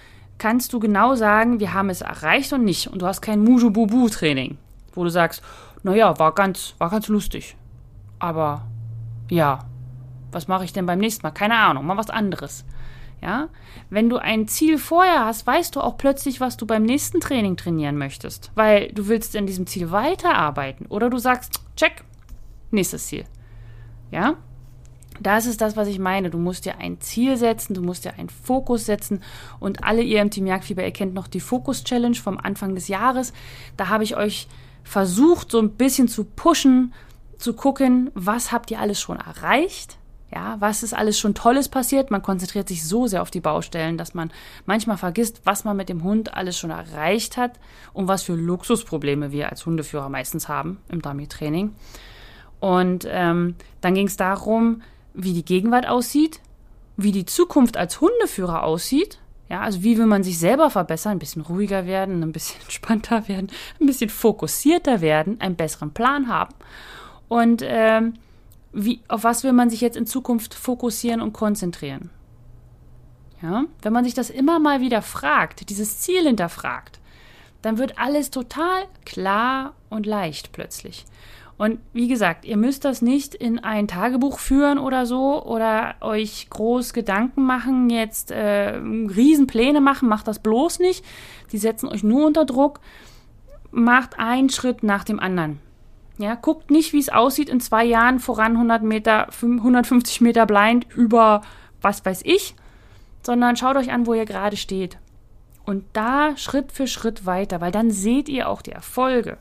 kannst 0.40 0.72
du 0.72 0.80
genau 0.80 1.14
sagen, 1.14 1.60
wir 1.60 1.74
haben 1.74 1.90
es 1.90 2.00
erreicht 2.00 2.52
und 2.52 2.64
nicht. 2.64 2.88
Und 2.88 3.02
du 3.02 3.06
hast 3.06 3.20
kein 3.20 3.44
Muju-Bubu-Training, 3.44 4.56
wo 4.94 5.04
du 5.04 5.10
sagst, 5.10 5.42
naja, 5.84 6.18
war 6.18 6.34
ganz, 6.34 6.74
war 6.78 6.90
ganz 6.90 7.06
lustig. 7.08 7.56
Aber 8.18 8.66
ja, 9.28 9.60
was 10.32 10.48
mache 10.48 10.64
ich 10.64 10.72
denn 10.72 10.86
beim 10.86 10.98
nächsten 10.98 11.22
Mal? 11.22 11.30
Keine 11.30 11.56
Ahnung, 11.56 11.86
mal 11.86 11.96
was 11.96 12.10
anderes. 12.10 12.64
Ja, 13.22 13.48
wenn 13.90 14.08
du 14.08 14.16
ein 14.16 14.48
Ziel 14.48 14.78
vorher 14.78 15.26
hast, 15.26 15.46
weißt 15.46 15.76
du 15.76 15.82
auch 15.82 15.98
plötzlich, 15.98 16.40
was 16.40 16.56
du 16.56 16.66
beim 16.66 16.84
nächsten 16.84 17.20
Training 17.20 17.58
trainieren 17.58 17.98
möchtest, 17.98 18.50
weil 18.54 18.90
du 18.92 19.08
willst 19.08 19.34
in 19.34 19.46
diesem 19.46 19.66
Ziel 19.66 19.90
weiterarbeiten 19.90 20.86
oder 20.86 21.10
du 21.10 21.18
sagst, 21.18 21.60
check, 21.76 22.02
nächstes 22.70 23.08
Ziel. 23.08 23.24
Ja? 24.10 24.36
Das 25.20 25.46
ist 25.46 25.60
das, 25.60 25.76
was 25.76 25.88
ich 25.88 25.98
meine. 25.98 26.30
Du 26.30 26.38
musst 26.38 26.64
dir 26.64 26.78
ein 26.78 27.00
Ziel 27.00 27.36
setzen, 27.36 27.74
du 27.74 27.82
musst 27.82 28.04
dir 28.04 28.14
einen 28.14 28.30
Fokus 28.30 28.86
setzen. 28.86 29.22
Und 29.60 29.84
alle 29.84 30.02
ihr 30.02 30.22
im 30.22 30.30
Team 30.30 30.46
Jagdfieber, 30.46 30.82
ihr 30.82 30.92
kennt 30.92 31.14
noch 31.14 31.28
die 31.28 31.40
Fokus 31.40 31.84
Challenge 31.84 32.16
vom 32.16 32.38
Anfang 32.38 32.74
des 32.74 32.88
Jahres. 32.88 33.32
Da 33.76 33.88
habe 33.88 34.04
ich 34.04 34.16
euch 34.16 34.48
versucht, 34.82 35.50
so 35.50 35.60
ein 35.60 35.72
bisschen 35.72 36.08
zu 36.08 36.24
pushen, 36.24 36.94
zu 37.38 37.54
gucken, 37.54 38.10
was 38.14 38.50
habt 38.50 38.70
ihr 38.70 38.80
alles 38.80 39.00
schon 39.00 39.18
erreicht? 39.18 39.98
Ja, 40.32 40.56
was 40.60 40.84
ist 40.84 40.94
alles 40.94 41.18
schon 41.18 41.34
Tolles 41.34 41.68
passiert? 41.68 42.10
Man 42.10 42.22
konzentriert 42.22 42.68
sich 42.68 42.86
so 42.86 43.08
sehr 43.08 43.20
auf 43.20 43.32
die 43.32 43.40
Baustellen, 43.40 43.98
dass 43.98 44.14
man 44.14 44.30
manchmal 44.64 44.96
vergisst, 44.96 45.40
was 45.44 45.64
man 45.64 45.76
mit 45.76 45.88
dem 45.88 46.04
Hund 46.04 46.34
alles 46.34 46.56
schon 46.56 46.70
erreicht 46.70 47.36
hat 47.36 47.58
und 47.92 48.06
was 48.06 48.22
für 48.22 48.34
Luxusprobleme 48.34 49.32
wir 49.32 49.50
als 49.50 49.66
Hundeführer 49.66 50.08
meistens 50.08 50.48
haben 50.48 50.78
im 50.88 51.02
Dummy-Training. 51.02 51.74
Und 52.60 53.08
ähm, 53.10 53.56
dann 53.80 53.94
ging 53.94 54.06
es 54.06 54.16
darum, 54.16 54.82
wie 55.14 55.32
die 55.32 55.44
Gegenwart 55.44 55.88
aussieht, 55.88 56.40
wie 56.96 57.12
die 57.12 57.26
Zukunft 57.26 57.76
als 57.76 58.00
Hundeführer 58.00 58.64
aussieht. 58.64 59.18
Ja, 59.48 59.62
also 59.62 59.82
wie 59.82 59.98
will 59.98 60.06
man 60.06 60.22
sich 60.22 60.38
selber 60.38 60.70
verbessern, 60.70 61.12
ein 61.12 61.18
bisschen 61.18 61.42
ruhiger 61.42 61.86
werden, 61.86 62.22
ein 62.22 62.32
bisschen 62.32 62.60
entspannter 62.62 63.26
werden, 63.28 63.50
ein 63.80 63.86
bisschen 63.86 64.10
fokussierter 64.10 65.00
werden, 65.00 65.40
einen 65.40 65.56
besseren 65.56 65.92
Plan 65.92 66.28
haben. 66.28 66.54
Und 67.28 67.62
ähm, 67.64 68.14
wie, 68.72 69.00
auf 69.08 69.24
was 69.24 69.42
will 69.42 69.52
man 69.52 69.70
sich 69.70 69.80
jetzt 69.80 69.96
in 69.96 70.06
Zukunft 70.06 70.54
fokussieren 70.54 71.20
und 71.20 71.32
konzentrieren? 71.32 72.10
Ja, 73.42 73.64
wenn 73.82 73.92
man 73.92 74.04
sich 74.04 74.14
das 74.14 74.30
immer 74.30 74.58
mal 74.58 74.80
wieder 74.80 75.02
fragt, 75.02 75.70
dieses 75.70 76.00
Ziel 76.00 76.24
hinterfragt, 76.24 77.00
dann 77.62 77.78
wird 77.78 77.98
alles 77.98 78.30
total 78.30 78.84
klar 79.04 79.74
und 79.88 80.06
leicht 80.06 80.52
plötzlich. 80.52 81.06
Und 81.60 81.78
wie 81.92 82.08
gesagt, 82.08 82.46
ihr 82.46 82.56
müsst 82.56 82.86
das 82.86 83.02
nicht 83.02 83.34
in 83.34 83.58
ein 83.58 83.86
Tagebuch 83.86 84.38
führen 84.38 84.78
oder 84.78 85.04
so 85.04 85.44
oder 85.44 85.94
euch 86.00 86.48
groß 86.48 86.94
Gedanken 86.94 87.42
machen, 87.42 87.90
jetzt 87.90 88.30
äh, 88.30 88.76
Riesenpläne 88.76 89.82
machen, 89.82 90.08
macht 90.08 90.26
das 90.26 90.38
bloß 90.38 90.78
nicht. 90.78 91.04
Die 91.52 91.58
setzen 91.58 91.86
euch 91.90 92.02
nur 92.02 92.26
unter 92.26 92.46
Druck. 92.46 92.80
Macht 93.70 94.18
einen 94.18 94.48
Schritt 94.48 94.82
nach 94.82 95.04
dem 95.04 95.20
anderen. 95.20 95.60
Ja, 96.16 96.34
guckt 96.34 96.70
nicht, 96.70 96.94
wie 96.94 96.98
es 96.98 97.10
aussieht 97.10 97.50
in 97.50 97.60
zwei 97.60 97.84
Jahren 97.84 98.20
voran 98.20 98.52
100 98.52 98.82
Meter, 98.82 99.28
150 99.42 100.22
Meter 100.22 100.46
blind 100.46 100.86
über 100.96 101.42
was 101.82 102.02
weiß 102.06 102.22
ich, 102.24 102.54
sondern 103.22 103.56
schaut 103.56 103.76
euch 103.76 103.92
an, 103.92 104.06
wo 104.06 104.14
ihr 104.14 104.24
gerade 104.24 104.56
steht. 104.56 104.96
Und 105.66 105.84
da 105.92 106.38
Schritt 106.38 106.72
für 106.72 106.86
Schritt 106.86 107.26
weiter, 107.26 107.60
weil 107.60 107.70
dann 107.70 107.90
seht 107.90 108.30
ihr 108.30 108.48
auch 108.48 108.62
die 108.62 108.72
Erfolge. 108.72 109.36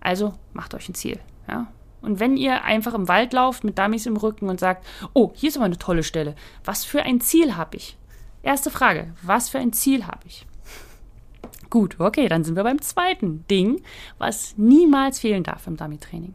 Also 0.00 0.34
macht 0.52 0.74
euch 0.74 0.88
ein 0.88 0.94
Ziel. 0.94 1.18
Ja? 1.48 1.68
Und 2.02 2.18
wenn 2.18 2.36
ihr 2.36 2.64
einfach 2.64 2.94
im 2.94 3.08
Wald 3.08 3.32
lauft 3.32 3.64
mit 3.64 3.78
Dummies 3.78 4.06
im 4.06 4.16
Rücken 4.16 4.48
und 4.48 4.60
sagt, 4.60 4.86
oh, 5.12 5.32
hier 5.34 5.50
ist 5.50 5.56
aber 5.56 5.66
eine 5.66 5.78
tolle 5.78 6.02
Stelle, 6.02 6.34
was 6.64 6.84
für 6.84 7.02
ein 7.02 7.20
Ziel 7.20 7.56
habe 7.56 7.76
ich? 7.76 7.98
Erste 8.42 8.70
Frage, 8.70 9.12
was 9.22 9.50
für 9.50 9.58
ein 9.58 9.72
Ziel 9.72 10.06
habe 10.06 10.22
ich? 10.26 10.46
Gut, 11.70 12.00
okay, 12.00 12.28
dann 12.28 12.42
sind 12.42 12.56
wir 12.56 12.64
beim 12.64 12.80
zweiten 12.80 13.46
Ding, 13.48 13.82
was 14.16 14.54
niemals 14.56 15.20
fehlen 15.20 15.44
darf 15.44 15.66
im 15.66 15.76
Dummy-Training. 15.76 16.34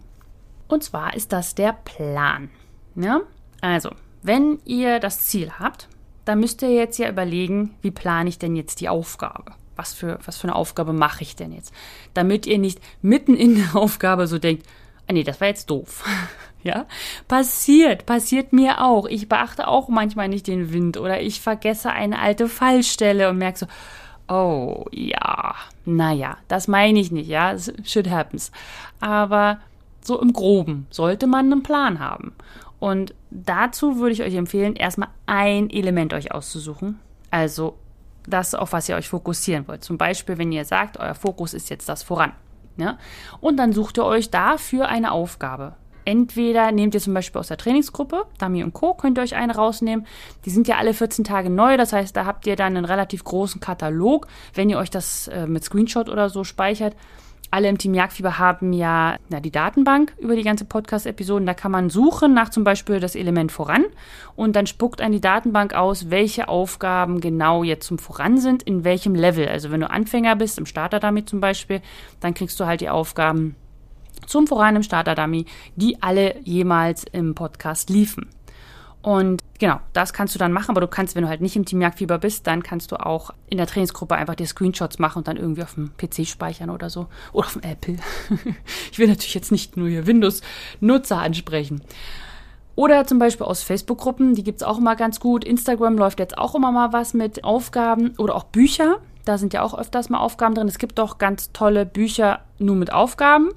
Und 0.67 0.83
zwar 0.83 1.15
ist 1.15 1.31
das 1.31 1.55
der 1.55 1.73
Plan. 1.73 2.49
Ja? 2.95 3.21
Also, 3.61 3.89
wenn 4.21 4.59
ihr 4.65 4.99
das 4.99 5.21
Ziel 5.25 5.51
habt, 5.59 5.87
dann 6.25 6.39
müsst 6.39 6.61
ihr 6.61 6.73
jetzt 6.73 6.97
ja 6.97 7.09
überlegen, 7.09 7.75
wie 7.81 7.91
plane 7.91 8.29
ich 8.29 8.39
denn 8.39 8.55
jetzt 8.55 8.81
die 8.81 8.89
Aufgabe? 8.89 9.53
Was 9.75 9.93
für, 9.93 10.19
was 10.25 10.37
für 10.37 10.45
eine 10.45 10.55
Aufgabe 10.55 10.93
mache 10.93 11.21
ich 11.21 11.35
denn 11.35 11.51
jetzt? 11.51 11.73
Damit 12.13 12.47
ihr 12.47 12.57
nicht 12.57 12.79
mitten 13.01 13.35
in 13.35 13.55
der 13.55 13.75
Aufgabe 13.75 14.27
so 14.27 14.39
denkt, 14.39 14.65
ah 15.07 15.13
nee, 15.13 15.23
das 15.23 15.39
war 15.39 15.47
jetzt 15.47 15.69
doof. 15.69 16.03
ja, 16.63 16.85
passiert, 17.27 18.05
passiert 18.05 18.53
mir 18.53 18.81
auch. 18.81 19.05
Ich 19.05 19.29
beachte 19.29 19.67
auch 19.67 19.87
manchmal 19.89 20.27
nicht 20.27 20.47
den 20.47 20.73
Wind 20.73 20.97
oder 20.97 21.21
ich 21.21 21.41
vergesse 21.41 21.91
eine 21.91 22.19
alte 22.19 22.47
Fallstelle 22.47 23.29
und 23.29 23.37
merke 23.37 23.59
so, 23.59 23.67
Oh, 24.27 24.85
ja. 24.91 25.55
Naja, 25.85 26.37
das 26.47 26.67
meine 26.67 26.99
ich 26.99 27.11
nicht, 27.11 27.27
ja. 27.27 27.55
Shit 27.83 28.09
happens. 28.09 28.51
Aber 28.99 29.59
so 30.01 30.19
im 30.19 30.33
Groben 30.33 30.87
sollte 30.89 31.27
man 31.27 31.51
einen 31.51 31.63
Plan 31.63 31.99
haben. 31.99 32.33
Und 32.79 33.13
dazu 33.29 33.97
würde 33.97 34.13
ich 34.13 34.23
euch 34.23 34.35
empfehlen, 34.35 34.75
erstmal 34.75 35.09
ein 35.25 35.69
Element 35.69 36.13
euch 36.13 36.31
auszusuchen. 36.31 36.99
Also 37.31 37.77
das, 38.27 38.55
auf 38.55 38.73
was 38.73 38.89
ihr 38.89 38.95
euch 38.95 39.09
fokussieren 39.09 39.67
wollt. 39.67 39.83
Zum 39.83 39.97
Beispiel, 39.97 40.37
wenn 40.37 40.51
ihr 40.51 40.65
sagt, 40.65 40.97
euer 40.99 41.15
Fokus 41.15 41.53
ist 41.53 41.69
jetzt 41.69 41.87
das 41.87 42.03
voran. 42.03 42.31
Ja? 42.77 42.97
Und 43.41 43.57
dann 43.57 43.73
sucht 43.73 43.97
ihr 43.97 44.05
euch 44.05 44.29
dafür 44.29 44.87
eine 44.87 45.11
Aufgabe. 45.11 45.75
Entweder 46.05 46.71
nehmt 46.71 46.93
ihr 46.93 47.01
zum 47.01 47.15
Beispiel 47.15 47.39
aus 47.39 47.47
der 47.47 47.57
Trainingsgruppe, 47.57 48.25
Dami 48.37 48.63
und 48.63 48.73
Co., 48.73 48.93
könnt 48.93 49.17
ihr 49.17 49.23
euch 49.23 49.35
eine 49.35 49.55
rausnehmen. 49.55 50.05
Die 50.45 50.51
sind 50.51 50.67
ja 50.67 50.77
alle 50.77 50.93
14 50.93 51.25
Tage 51.25 51.49
neu, 51.49 51.77
das 51.77 51.93
heißt, 51.93 52.15
da 52.15 52.25
habt 52.25 52.45
ihr 52.45 52.55
dann 52.55 52.77
einen 52.77 52.85
relativ 52.85 53.23
großen 53.23 53.59
Katalog, 53.59 54.27
wenn 54.53 54.69
ihr 54.69 54.77
euch 54.77 54.91
das 54.91 55.27
äh, 55.29 55.47
mit 55.47 55.63
Screenshot 55.63 56.07
oder 56.07 56.29
so 56.29 56.43
speichert. 56.43 56.95
Alle 57.51 57.69
im 57.69 57.77
Team 57.77 57.93
Jagdfieber 57.93 58.37
haben 58.39 58.73
ja, 58.73 59.17
ja 59.29 59.39
die 59.39 59.51
Datenbank 59.51 60.13
über 60.17 60.35
die 60.35 60.43
ganze 60.43 60.65
Podcast-Episoden. 60.65 61.45
Da 61.45 61.53
kann 61.53 61.71
man 61.71 61.89
suchen 61.89 62.33
nach 62.33 62.49
zum 62.49 62.63
Beispiel 62.63 62.99
das 62.99 63.15
Element 63.15 63.51
voran 63.51 63.85
und 64.35 64.55
dann 64.55 64.67
spuckt 64.67 65.01
ein 65.01 65.11
die 65.11 65.21
Datenbank 65.21 65.73
aus, 65.73 66.09
welche 66.09 66.49
Aufgaben 66.49 67.21
genau 67.21 67.63
jetzt 67.63 67.87
zum 67.87 67.97
Voran 67.97 68.37
sind, 68.37 68.63
in 68.63 68.83
welchem 68.83 69.15
Level. 69.15 69.47
Also 69.47 69.71
wenn 69.71 69.79
du 69.79 69.89
Anfänger 69.89 70.35
bist, 70.35 70.57
im 70.57 70.65
Starter 70.65 70.99
damit 70.99 71.29
zum 71.29 71.39
Beispiel, 71.39 71.81
dann 72.19 72.33
kriegst 72.33 72.59
du 72.59 72.65
halt 72.65 72.81
die 72.81 72.89
Aufgaben 72.89 73.55
zum 74.25 74.47
Voran 74.47 74.75
im 74.75 74.83
Starter-Dummy, 74.83 75.45
die 75.75 76.01
alle 76.01 76.39
jemals 76.43 77.05
im 77.11 77.35
Podcast 77.35 77.89
liefen. 77.89 78.29
Und 79.05 79.43
genau, 79.59 79.79
das 79.93 80.13
kannst 80.13 80.33
du 80.33 80.39
dann 80.39 80.51
machen, 80.51 80.71
aber 80.71 80.81
du 80.81 80.87
kannst, 80.87 81.13
wenn 81.13 81.21
du 81.21 81.29
halt 81.29 81.39
nicht 81.39 81.55
im 81.55 81.63
Team 81.63 81.79
Jagdfieber 81.79 82.17
bist, 82.17 82.47
dann 82.47 82.63
kannst 82.63 82.91
du 82.91 82.95
auch 82.95 83.29
in 83.47 83.59
der 83.59 83.67
Trainingsgruppe 83.67 84.15
einfach 84.15 84.33
dir 84.33 84.47
Screenshots 84.47 84.97
machen 84.97 85.19
und 85.19 85.27
dann 85.27 85.37
irgendwie 85.37 85.61
auf 85.61 85.75
dem 85.75 85.91
PC 85.95 86.25
speichern 86.25 86.71
oder 86.71 86.89
so. 86.89 87.05
Oder 87.31 87.45
auf 87.45 87.53
dem 87.53 87.61
Apple. 87.61 87.97
ich 88.91 88.97
will 88.97 89.07
natürlich 89.07 89.35
jetzt 89.35 89.51
nicht 89.51 89.77
nur 89.77 89.89
hier 89.89 90.07
Windows-Nutzer 90.07 91.19
ansprechen. 91.19 91.83
Oder 92.73 93.05
zum 93.05 93.19
Beispiel 93.19 93.45
aus 93.45 93.61
Facebook-Gruppen, 93.61 94.33
die 94.33 94.43
gibt 94.43 94.61
es 94.61 94.67
auch 94.67 94.79
immer 94.79 94.95
ganz 94.95 95.19
gut. 95.19 95.43
Instagram 95.43 95.99
läuft 95.99 96.17
jetzt 96.17 96.39
auch 96.39 96.55
immer 96.55 96.71
mal 96.71 96.91
was 96.91 97.13
mit 97.13 97.43
Aufgaben 97.43 98.15
oder 98.17 98.33
auch 98.33 98.45
Bücher. 98.45 99.01
Da 99.23 99.37
sind 99.37 99.53
ja 99.53 99.61
auch 99.61 99.77
öfters 99.77 100.09
mal 100.09 100.17
Aufgaben 100.17 100.55
drin. 100.55 100.67
Es 100.67 100.79
gibt 100.79 100.97
doch 100.97 101.19
ganz 101.19 101.51
tolle 101.51 101.85
Bücher 101.85 102.39
nur 102.57 102.75
mit 102.75 102.91
Aufgaben. 102.91 103.51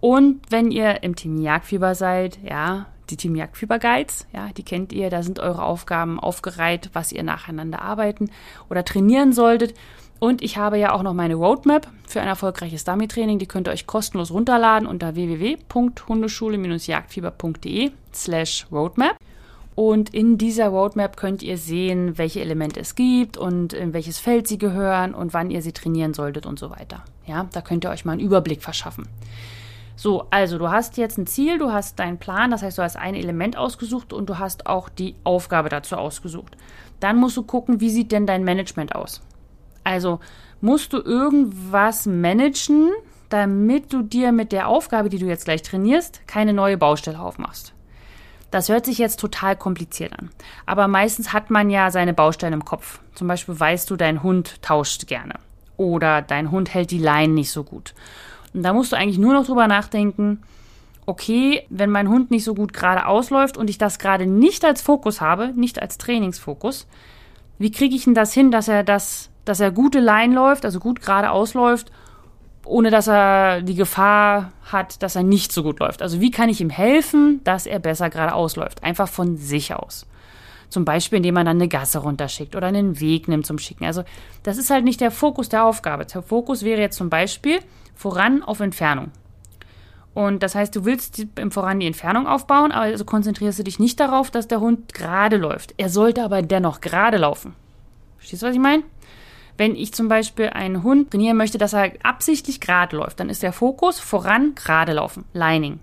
Und 0.00 0.42
wenn 0.50 0.70
ihr 0.70 1.02
im 1.02 1.16
Team 1.16 1.40
Jagdfieber 1.40 1.94
seid, 1.94 2.38
ja, 2.42 2.84
die 3.10 3.16
Team 3.16 3.36
Jagdfieber 3.36 3.78
Guides, 3.78 4.26
ja, 4.32 4.48
die 4.56 4.62
kennt 4.62 4.92
ihr, 4.92 5.10
da 5.10 5.22
sind 5.22 5.38
eure 5.38 5.64
Aufgaben 5.64 6.18
aufgereiht, 6.18 6.90
was 6.92 7.12
ihr 7.12 7.22
nacheinander 7.22 7.82
arbeiten 7.82 8.30
oder 8.70 8.84
trainieren 8.84 9.32
solltet. 9.32 9.74
Und 10.20 10.42
ich 10.42 10.56
habe 10.56 10.78
ja 10.78 10.92
auch 10.92 11.02
noch 11.02 11.12
meine 11.12 11.34
Roadmap 11.34 11.88
für 12.06 12.20
ein 12.20 12.28
erfolgreiches 12.28 12.84
Dummy-Training. 12.84 13.38
Die 13.38 13.46
könnt 13.46 13.68
ihr 13.68 13.72
euch 13.72 13.86
kostenlos 13.86 14.30
runterladen 14.30 14.88
unter 14.88 15.16
www.hundeschule-jagdfieber.de 15.16 17.90
slash 18.12 18.66
roadmap. 18.72 19.16
Und 19.74 20.14
in 20.14 20.38
dieser 20.38 20.68
Roadmap 20.68 21.16
könnt 21.16 21.42
ihr 21.42 21.58
sehen, 21.58 22.16
welche 22.16 22.40
Elemente 22.40 22.78
es 22.78 22.94
gibt 22.94 23.36
und 23.36 23.72
in 23.72 23.92
welches 23.92 24.18
Feld 24.18 24.46
sie 24.46 24.58
gehören 24.58 25.14
und 25.14 25.34
wann 25.34 25.50
ihr 25.50 25.62
sie 25.62 25.72
trainieren 25.72 26.14
solltet 26.14 26.46
und 26.46 26.60
so 26.60 26.70
weiter. 26.70 27.02
Ja, 27.26 27.48
da 27.52 27.60
könnt 27.60 27.84
ihr 27.84 27.90
euch 27.90 28.04
mal 28.04 28.12
einen 28.12 28.20
Überblick 28.20 28.62
verschaffen. 28.62 29.08
So, 29.96 30.26
also 30.30 30.58
du 30.58 30.70
hast 30.70 30.96
jetzt 30.96 31.18
ein 31.18 31.26
Ziel, 31.26 31.58
du 31.58 31.72
hast 31.72 31.98
deinen 31.98 32.18
Plan, 32.18 32.50
das 32.50 32.62
heißt, 32.62 32.78
du 32.78 32.82
hast 32.82 32.96
ein 32.96 33.14
Element 33.14 33.56
ausgesucht 33.56 34.12
und 34.12 34.28
du 34.28 34.38
hast 34.38 34.66
auch 34.66 34.88
die 34.88 35.14
Aufgabe 35.22 35.68
dazu 35.68 35.96
ausgesucht. 35.96 36.56
Dann 37.00 37.16
musst 37.16 37.36
du 37.36 37.42
gucken, 37.42 37.80
wie 37.80 37.90
sieht 37.90 38.10
denn 38.12 38.26
dein 38.26 38.44
Management 38.44 38.94
aus? 38.94 39.22
Also 39.84 40.18
musst 40.60 40.92
du 40.92 40.98
irgendwas 40.98 42.06
managen, 42.06 42.90
damit 43.28 43.92
du 43.92 44.02
dir 44.02 44.32
mit 44.32 44.52
der 44.52 44.68
Aufgabe, 44.68 45.08
die 45.08 45.18
du 45.18 45.26
jetzt 45.26 45.44
gleich 45.44 45.62
trainierst, 45.62 46.26
keine 46.26 46.52
neue 46.52 46.76
Baustelle 46.76 47.20
aufmachst. 47.20 47.72
Das 48.50 48.68
hört 48.68 48.86
sich 48.86 48.98
jetzt 48.98 49.18
total 49.18 49.56
kompliziert 49.56 50.12
an. 50.18 50.30
Aber 50.64 50.86
meistens 50.86 51.32
hat 51.32 51.50
man 51.50 51.70
ja 51.70 51.90
seine 51.90 52.14
Baustellen 52.14 52.52
im 52.52 52.64
Kopf. 52.64 53.00
Zum 53.14 53.26
Beispiel 53.26 53.58
weißt 53.58 53.90
du, 53.90 53.96
dein 53.96 54.22
Hund 54.22 54.62
tauscht 54.62 55.08
gerne. 55.08 55.34
Oder 55.76 56.22
dein 56.22 56.52
Hund 56.52 56.72
hält 56.72 56.92
die 56.92 56.98
Leinen 56.98 57.34
nicht 57.34 57.50
so 57.50 57.64
gut. 57.64 57.94
Und 58.54 58.62
da 58.62 58.72
musst 58.72 58.92
du 58.92 58.96
eigentlich 58.96 59.18
nur 59.18 59.34
noch 59.34 59.44
drüber 59.44 59.66
nachdenken, 59.66 60.42
okay, 61.06 61.66
wenn 61.68 61.90
mein 61.90 62.08
Hund 62.08 62.30
nicht 62.30 62.44
so 62.44 62.54
gut 62.54 62.72
gerade 62.72 63.06
ausläuft 63.06 63.58
und 63.58 63.68
ich 63.68 63.76
das 63.76 63.98
gerade 63.98 64.26
nicht 64.26 64.64
als 64.64 64.80
Fokus 64.80 65.20
habe, 65.20 65.52
nicht 65.54 65.82
als 65.82 65.98
Trainingsfokus, 65.98 66.86
wie 67.58 67.70
kriege 67.70 67.94
ich 67.94 68.04
denn 68.04 68.14
das 68.14 68.32
hin, 68.32 68.50
dass 68.50 68.68
er 68.68 68.84
das, 68.84 69.30
dass 69.44 69.60
er 69.60 69.70
gute 69.70 70.00
Leinen 70.00 70.34
läuft, 70.34 70.64
also 70.64 70.80
gut 70.80 71.02
gerade 71.02 71.30
ausläuft 71.30 71.92
ohne 72.66 72.90
dass 72.90 73.08
er 73.08 73.62
die 73.62 73.74
Gefahr 73.74 74.52
hat, 74.64 75.02
dass 75.02 75.16
er 75.16 75.22
nicht 75.22 75.52
so 75.52 75.62
gut 75.62 75.80
läuft. 75.80 76.02
Also 76.02 76.20
wie 76.20 76.30
kann 76.30 76.48
ich 76.48 76.60
ihm 76.60 76.70
helfen, 76.70 77.40
dass 77.44 77.66
er 77.66 77.78
besser 77.78 78.10
geradeaus 78.10 78.56
läuft? 78.56 78.82
Einfach 78.82 79.08
von 79.08 79.36
sich 79.36 79.74
aus. 79.74 80.06
Zum 80.70 80.84
Beispiel, 80.84 81.18
indem 81.18 81.34
man 81.34 81.46
dann 81.46 81.58
eine 81.58 81.68
Gasse 81.68 81.98
runterschickt 81.98 82.56
oder 82.56 82.66
einen 82.66 82.98
Weg 83.00 83.28
nimmt 83.28 83.46
zum 83.46 83.58
Schicken. 83.58 83.84
Also 83.84 84.02
das 84.42 84.56
ist 84.56 84.70
halt 84.70 84.84
nicht 84.84 85.00
der 85.00 85.10
Fokus 85.10 85.48
der 85.48 85.64
Aufgabe. 85.64 86.06
Der 86.06 86.22
Fokus 86.22 86.64
wäre 86.64 86.80
jetzt 86.80 86.96
zum 86.96 87.10
Beispiel 87.10 87.60
voran 87.94 88.42
auf 88.42 88.60
Entfernung. 88.60 89.10
Und 90.14 90.44
das 90.44 90.54
heißt, 90.54 90.74
du 90.76 90.84
willst 90.84 91.26
im 91.36 91.50
Voran 91.50 91.80
die 91.80 91.88
Entfernung 91.88 92.28
aufbauen, 92.28 92.70
aber 92.70 92.84
also 92.84 93.04
konzentrierst 93.04 93.58
du 93.58 93.64
dich 93.64 93.80
nicht 93.80 93.98
darauf, 93.98 94.30
dass 94.30 94.46
der 94.46 94.60
Hund 94.60 94.94
gerade 94.94 95.36
läuft. 95.36 95.74
Er 95.76 95.88
sollte 95.88 96.22
aber 96.22 96.40
dennoch 96.40 96.80
gerade 96.80 97.16
laufen. 97.16 97.54
Verstehst 98.18 98.42
du, 98.42 98.46
was 98.46 98.54
ich 98.54 98.60
meine? 98.60 98.84
Wenn 99.56 99.74
ich 99.74 99.92
zum 99.92 100.08
Beispiel 100.08 100.50
einen 100.50 100.82
Hund 100.82 101.10
trainieren 101.10 101.36
möchte, 101.36 101.58
dass 101.58 101.72
er 101.72 101.92
absichtlich 102.02 102.60
gerade 102.60 102.96
läuft, 102.96 103.20
dann 103.20 103.28
ist 103.28 103.42
der 103.42 103.52
Fokus 103.52 103.98
voran 103.98 104.54
gerade 104.54 104.92
laufen, 104.92 105.24
Lining. 105.32 105.80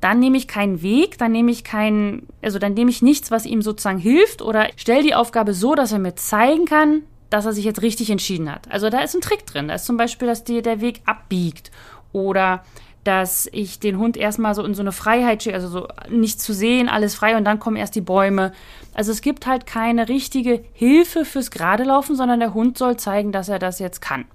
Dann 0.00 0.18
nehme 0.18 0.36
ich 0.36 0.48
keinen 0.48 0.82
Weg, 0.82 1.16
dann 1.18 1.32
nehme 1.32 1.50
ich 1.50 1.64
keinen, 1.64 2.28
also 2.42 2.58
dann 2.58 2.74
nehme 2.74 2.90
ich 2.90 3.00
nichts, 3.00 3.30
was 3.30 3.46
ihm 3.46 3.62
sozusagen 3.62 3.98
hilft 3.98 4.42
oder 4.42 4.68
stelle 4.76 5.02
die 5.02 5.14
Aufgabe 5.14 5.54
so, 5.54 5.74
dass 5.74 5.92
er 5.92 5.98
mir 5.98 6.14
zeigen 6.14 6.66
kann, 6.66 7.02
dass 7.34 7.46
er 7.46 7.52
sich 7.52 7.64
jetzt 7.64 7.82
richtig 7.82 8.10
entschieden 8.10 8.48
hat. 8.48 8.70
Also 8.70 8.90
da 8.90 9.00
ist 9.00 9.12
ein 9.16 9.20
Trick 9.20 9.44
drin. 9.44 9.66
Da 9.66 9.74
ist 9.74 9.86
zum 9.86 9.96
Beispiel, 9.96 10.28
dass 10.28 10.44
dir 10.44 10.62
der 10.62 10.80
Weg 10.80 11.02
abbiegt 11.04 11.72
oder 12.12 12.62
dass 13.02 13.48
ich 13.50 13.80
den 13.80 13.98
Hund 13.98 14.16
erstmal 14.16 14.54
so 14.54 14.62
in 14.62 14.72
so 14.72 14.82
eine 14.82 14.92
Freiheit 14.92 15.42
schicke, 15.42 15.56
also 15.56 15.68
so 15.68 15.88
nicht 16.08 16.40
zu 16.40 16.54
sehen, 16.54 16.88
alles 16.88 17.16
frei 17.16 17.36
und 17.36 17.44
dann 17.44 17.58
kommen 17.58 17.76
erst 17.76 17.96
die 17.96 18.00
Bäume. 18.00 18.52
Also 18.94 19.10
es 19.10 19.20
gibt 19.20 19.48
halt 19.48 19.66
keine 19.66 20.08
richtige 20.08 20.64
Hilfe 20.74 21.24
fürs 21.24 21.50
gerade 21.50 21.82
Laufen, 21.82 22.14
sondern 22.14 22.38
der 22.38 22.54
Hund 22.54 22.78
soll 22.78 22.96
zeigen, 22.98 23.32
dass 23.32 23.48
er 23.48 23.58
das 23.58 23.80
jetzt 23.80 24.00
kann 24.00 24.26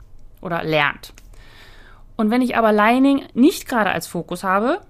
oder 0.41 0.62
lernt. 0.65 1.13
Und 2.18 2.32
wenn 2.32 2.41
ich 2.41 2.58
aber 2.58 2.74
Lining 2.74 3.24
nicht 3.34 3.65
gerade 3.65 3.91
als 3.91 4.08
Fokus 4.08 4.44
habe, 4.44 4.82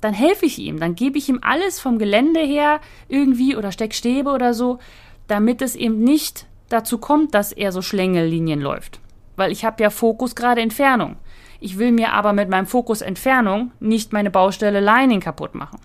dann 0.00 0.14
helfe 0.14 0.46
ich 0.46 0.60
ihm, 0.60 0.78
dann 0.78 0.94
gebe 0.94 1.18
ich 1.18 1.28
ihm 1.28 1.40
alles 1.42 1.80
vom 1.80 1.98
Gelände 1.98 2.40
her 2.40 2.80
irgendwie 3.08 3.56
oder 3.56 3.72
Steckstäbe 3.72 4.30
oder 4.30 4.54
so, 4.54 4.78
damit 5.26 5.62
es 5.62 5.74
eben 5.74 5.98
nicht 5.98 6.46
dazu 6.74 6.98
kommt, 6.98 7.34
dass 7.34 7.52
er 7.52 7.72
so 7.72 7.80
Schlängellinien 7.80 8.60
läuft. 8.60 9.00
Weil 9.36 9.52
ich 9.52 9.64
habe 9.64 9.82
ja 9.82 9.90
Fokus 9.90 10.34
gerade 10.34 10.60
Entfernung. 10.60 11.16
Ich 11.60 11.78
will 11.78 11.92
mir 11.92 12.12
aber 12.12 12.32
mit 12.32 12.50
meinem 12.50 12.66
Fokus 12.66 13.00
Entfernung 13.00 13.70
nicht 13.80 14.12
meine 14.12 14.30
Baustelle 14.30 14.80
Lining 14.80 15.20
kaputt 15.20 15.54
machen. 15.54 15.80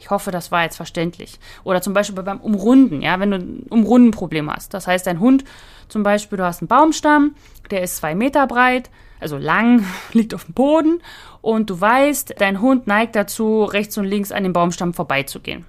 Ich 0.00 0.10
hoffe, 0.10 0.30
das 0.30 0.50
war 0.50 0.62
jetzt 0.62 0.76
verständlich. 0.76 1.38
Oder 1.64 1.82
zum 1.82 1.92
Beispiel 1.92 2.22
beim 2.22 2.40
Umrunden, 2.40 3.02
ja, 3.02 3.18
wenn 3.20 3.30
du 3.30 3.36
ein 3.38 3.66
Umrundenproblem 3.68 4.50
hast. 4.50 4.74
Das 4.74 4.86
heißt, 4.86 5.06
dein 5.06 5.20
Hund, 5.20 5.44
zum 5.88 6.02
Beispiel, 6.02 6.38
du 6.38 6.44
hast 6.44 6.62
einen 6.62 6.68
Baumstamm, 6.68 7.34
der 7.70 7.82
ist 7.82 7.96
zwei 7.96 8.14
Meter 8.14 8.46
breit, 8.46 8.90
also 9.20 9.36
lang, 9.36 9.84
liegt 10.12 10.34
auf 10.34 10.44
dem 10.44 10.54
Boden 10.54 11.02
und 11.40 11.70
du 11.70 11.80
weißt, 11.80 12.34
dein 12.38 12.60
Hund 12.60 12.86
neigt 12.86 13.16
dazu, 13.16 13.64
rechts 13.64 13.98
und 13.98 14.04
links 14.04 14.32
an 14.32 14.44
dem 14.44 14.52
Baumstamm 14.52 14.94
vorbeizugehen. 14.94 15.66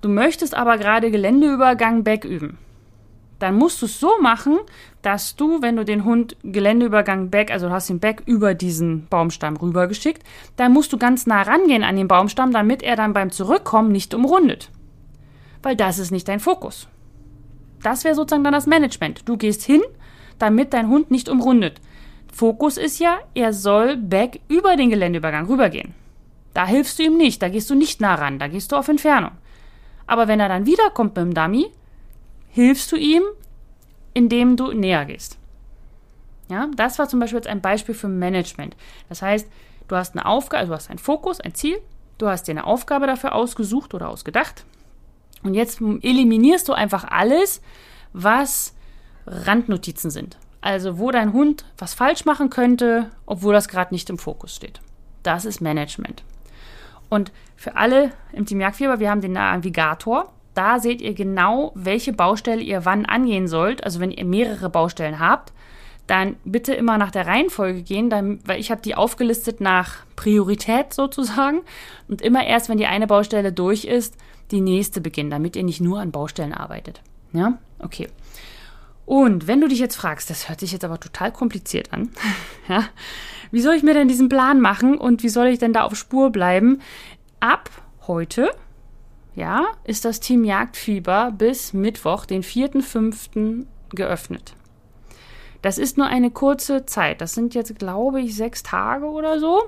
Du 0.00 0.08
möchtest 0.08 0.54
aber 0.54 0.78
gerade 0.78 1.10
Geländeübergang 1.10 2.04
back 2.04 2.24
üben 2.24 2.58
dann 3.38 3.54
musst 3.54 3.80
du 3.82 3.86
es 3.86 4.00
so 4.00 4.12
machen, 4.20 4.58
dass 5.02 5.36
du, 5.36 5.62
wenn 5.62 5.76
du 5.76 5.84
den 5.84 6.04
Hund 6.04 6.36
Geländeübergang 6.42 7.30
back, 7.30 7.50
also 7.50 7.68
du 7.68 7.72
hast 7.72 7.88
ihn 7.88 8.00
back 8.00 8.22
über 8.26 8.54
diesen 8.54 9.06
Baumstamm 9.06 9.56
rübergeschickt, 9.56 10.22
dann 10.56 10.72
musst 10.72 10.92
du 10.92 10.98
ganz 10.98 11.26
nah 11.26 11.42
rangehen 11.42 11.84
an 11.84 11.96
den 11.96 12.08
Baumstamm, 12.08 12.52
damit 12.52 12.82
er 12.82 12.96
dann 12.96 13.12
beim 13.12 13.30
Zurückkommen 13.30 13.92
nicht 13.92 14.12
umrundet. 14.14 14.70
Weil 15.62 15.76
das 15.76 15.98
ist 15.98 16.10
nicht 16.10 16.28
dein 16.28 16.40
Fokus. 16.40 16.88
Das 17.82 18.04
wäre 18.04 18.14
sozusagen 18.14 18.44
dann 18.44 18.52
das 18.52 18.66
Management. 18.66 19.28
Du 19.28 19.36
gehst 19.36 19.62
hin, 19.62 19.82
damit 20.38 20.72
dein 20.72 20.88
Hund 20.88 21.10
nicht 21.10 21.28
umrundet. 21.28 21.80
Fokus 22.32 22.76
ist 22.76 22.98
ja, 22.98 23.18
er 23.34 23.52
soll 23.52 23.96
back 23.96 24.40
über 24.48 24.76
den 24.76 24.90
Geländeübergang 24.90 25.46
rübergehen. 25.46 25.94
Da 26.54 26.66
hilfst 26.66 26.98
du 26.98 27.04
ihm 27.04 27.16
nicht, 27.16 27.40
da 27.40 27.48
gehst 27.48 27.70
du 27.70 27.76
nicht 27.76 28.00
nah 28.00 28.16
ran, 28.16 28.38
da 28.38 28.48
gehst 28.48 28.72
du 28.72 28.76
auf 28.76 28.88
Entfernung. 28.88 29.32
Aber 30.06 30.26
wenn 30.26 30.40
er 30.40 30.48
dann 30.48 30.66
wiederkommt 30.66 31.14
mit 31.14 31.24
dem 31.24 31.34
Dummy, 31.34 31.66
hilfst 32.48 32.90
du 32.92 32.96
ihm, 32.96 33.22
indem 34.14 34.56
du 34.56 34.72
näher 34.72 35.04
gehst. 35.04 35.38
Ja, 36.50 36.68
das 36.76 36.98
war 36.98 37.08
zum 37.08 37.20
Beispiel 37.20 37.38
jetzt 37.38 37.48
ein 37.48 37.60
Beispiel 37.60 37.94
für 37.94 38.08
Management. 38.08 38.76
Das 39.08 39.22
heißt, 39.22 39.48
du 39.86 39.96
hast 39.96 40.16
eine 40.16 40.26
Aufgabe, 40.26 40.60
also 40.60 40.72
du 40.72 40.76
hast 40.76 40.90
einen 40.90 40.98
Fokus, 40.98 41.40
ein 41.40 41.54
Ziel, 41.54 41.78
du 42.16 42.28
hast 42.28 42.48
dir 42.48 42.52
eine 42.52 42.64
Aufgabe 42.64 43.06
dafür 43.06 43.34
ausgesucht 43.34 43.94
oder 43.94 44.08
ausgedacht. 44.08 44.64
Und 45.42 45.54
jetzt 45.54 45.80
eliminierst 45.80 46.68
du 46.68 46.72
einfach 46.72 47.04
alles, 47.04 47.62
was 48.12 48.74
Randnotizen 49.26 50.10
sind. 50.10 50.38
Also 50.60 50.98
wo 50.98 51.10
dein 51.10 51.32
Hund 51.32 51.64
was 51.76 51.94
falsch 51.94 52.24
machen 52.24 52.50
könnte, 52.50 53.10
obwohl 53.26 53.54
das 53.54 53.68
gerade 53.68 53.94
nicht 53.94 54.10
im 54.10 54.18
Fokus 54.18 54.56
steht. 54.56 54.80
Das 55.22 55.44
ist 55.44 55.60
Management. 55.60 56.24
Und 57.08 57.32
für 57.56 57.76
alle 57.76 58.12
im 58.32 58.46
Team 58.46 58.60
Jagdfieber, 58.60 58.98
wir 58.98 59.10
haben 59.10 59.20
den 59.20 59.32
Navigator. 59.32 60.32
Da 60.58 60.80
seht 60.80 61.00
ihr 61.00 61.14
genau, 61.14 61.70
welche 61.76 62.12
Baustelle 62.12 62.60
ihr 62.60 62.84
wann 62.84 63.06
angehen 63.06 63.46
sollt. 63.46 63.84
Also 63.84 64.00
wenn 64.00 64.10
ihr 64.10 64.24
mehrere 64.24 64.68
Baustellen 64.68 65.20
habt, 65.20 65.52
dann 66.08 66.34
bitte 66.42 66.74
immer 66.74 66.98
nach 66.98 67.12
der 67.12 67.28
Reihenfolge 67.28 67.82
gehen, 67.82 68.10
dann, 68.10 68.40
weil 68.44 68.58
ich 68.58 68.72
habe 68.72 68.82
die 68.82 68.96
aufgelistet 68.96 69.60
nach 69.60 69.98
Priorität 70.16 70.92
sozusagen 70.92 71.60
und 72.08 72.22
immer 72.22 72.44
erst, 72.44 72.68
wenn 72.68 72.76
die 72.76 72.86
eine 72.86 73.06
Baustelle 73.06 73.52
durch 73.52 73.84
ist, 73.84 74.16
die 74.50 74.60
nächste 74.60 75.00
beginnen, 75.00 75.30
damit 75.30 75.54
ihr 75.54 75.62
nicht 75.62 75.80
nur 75.80 76.00
an 76.00 76.10
Baustellen 76.10 76.52
arbeitet. 76.52 77.02
Ja, 77.32 77.56
okay. 77.78 78.08
Und 79.06 79.46
wenn 79.46 79.60
du 79.60 79.68
dich 79.68 79.78
jetzt 79.78 79.94
fragst, 79.94 80.28
das 80.28 80.48
hört 80.48 80.58
sich 80.58 80.72
jetzt 80.72 80.84
aber 80.84 80.98
total 80.98 81.30
kompliziert 81.30 81.92
an, 81.92 82.10
ja, 82.68 82.82
wie 83.52 83.60
soll 83.60 83.76
ich 83.76 83.84
mir 83.84 83.94
denn 83.94 84.08
diesen 84.08 84.28
Plan 84.28 84.60
machen 84.60 84.98
und 84.98 85.22
wie 85.22 85.28
soll 85.28 85.46
ich 85.46 85.60
denn 85.60 85.72
da 85.72 85.84
auf 85.84 85.94
Spur 85.94 86.30
bleiben? 86.32 86.80
Ab 87.38 87.70
heute 88.08 88.50
ja, 89.38 89.66
ist 89.84 90.04
das 90.04 90.20
Team 90.20 90.44
Jagdfieber 90.44 91.32
bis 91.36 91.72
Mittwoch, 91.72 92.26
den 92.26 92.42
4.5. 92.42 93.66
geöffnet. 93.90 94.54
Das 95.62 95.78
ist 95.78 95.96
nur 95.96 96.06
eine 96.06 96.30
kurze 96.30 96.86
Zeit. 96.86 97.20
Das 97.20 97.34
sind 97.34 97.54
jetzt, 97.54 97.78
glaube 97.78 98.20
ich, 98.20 98.34
sechs 98.34 98.62
Tage 98.62 99.06
oder 99.06 99.40
so, 99.40 99.62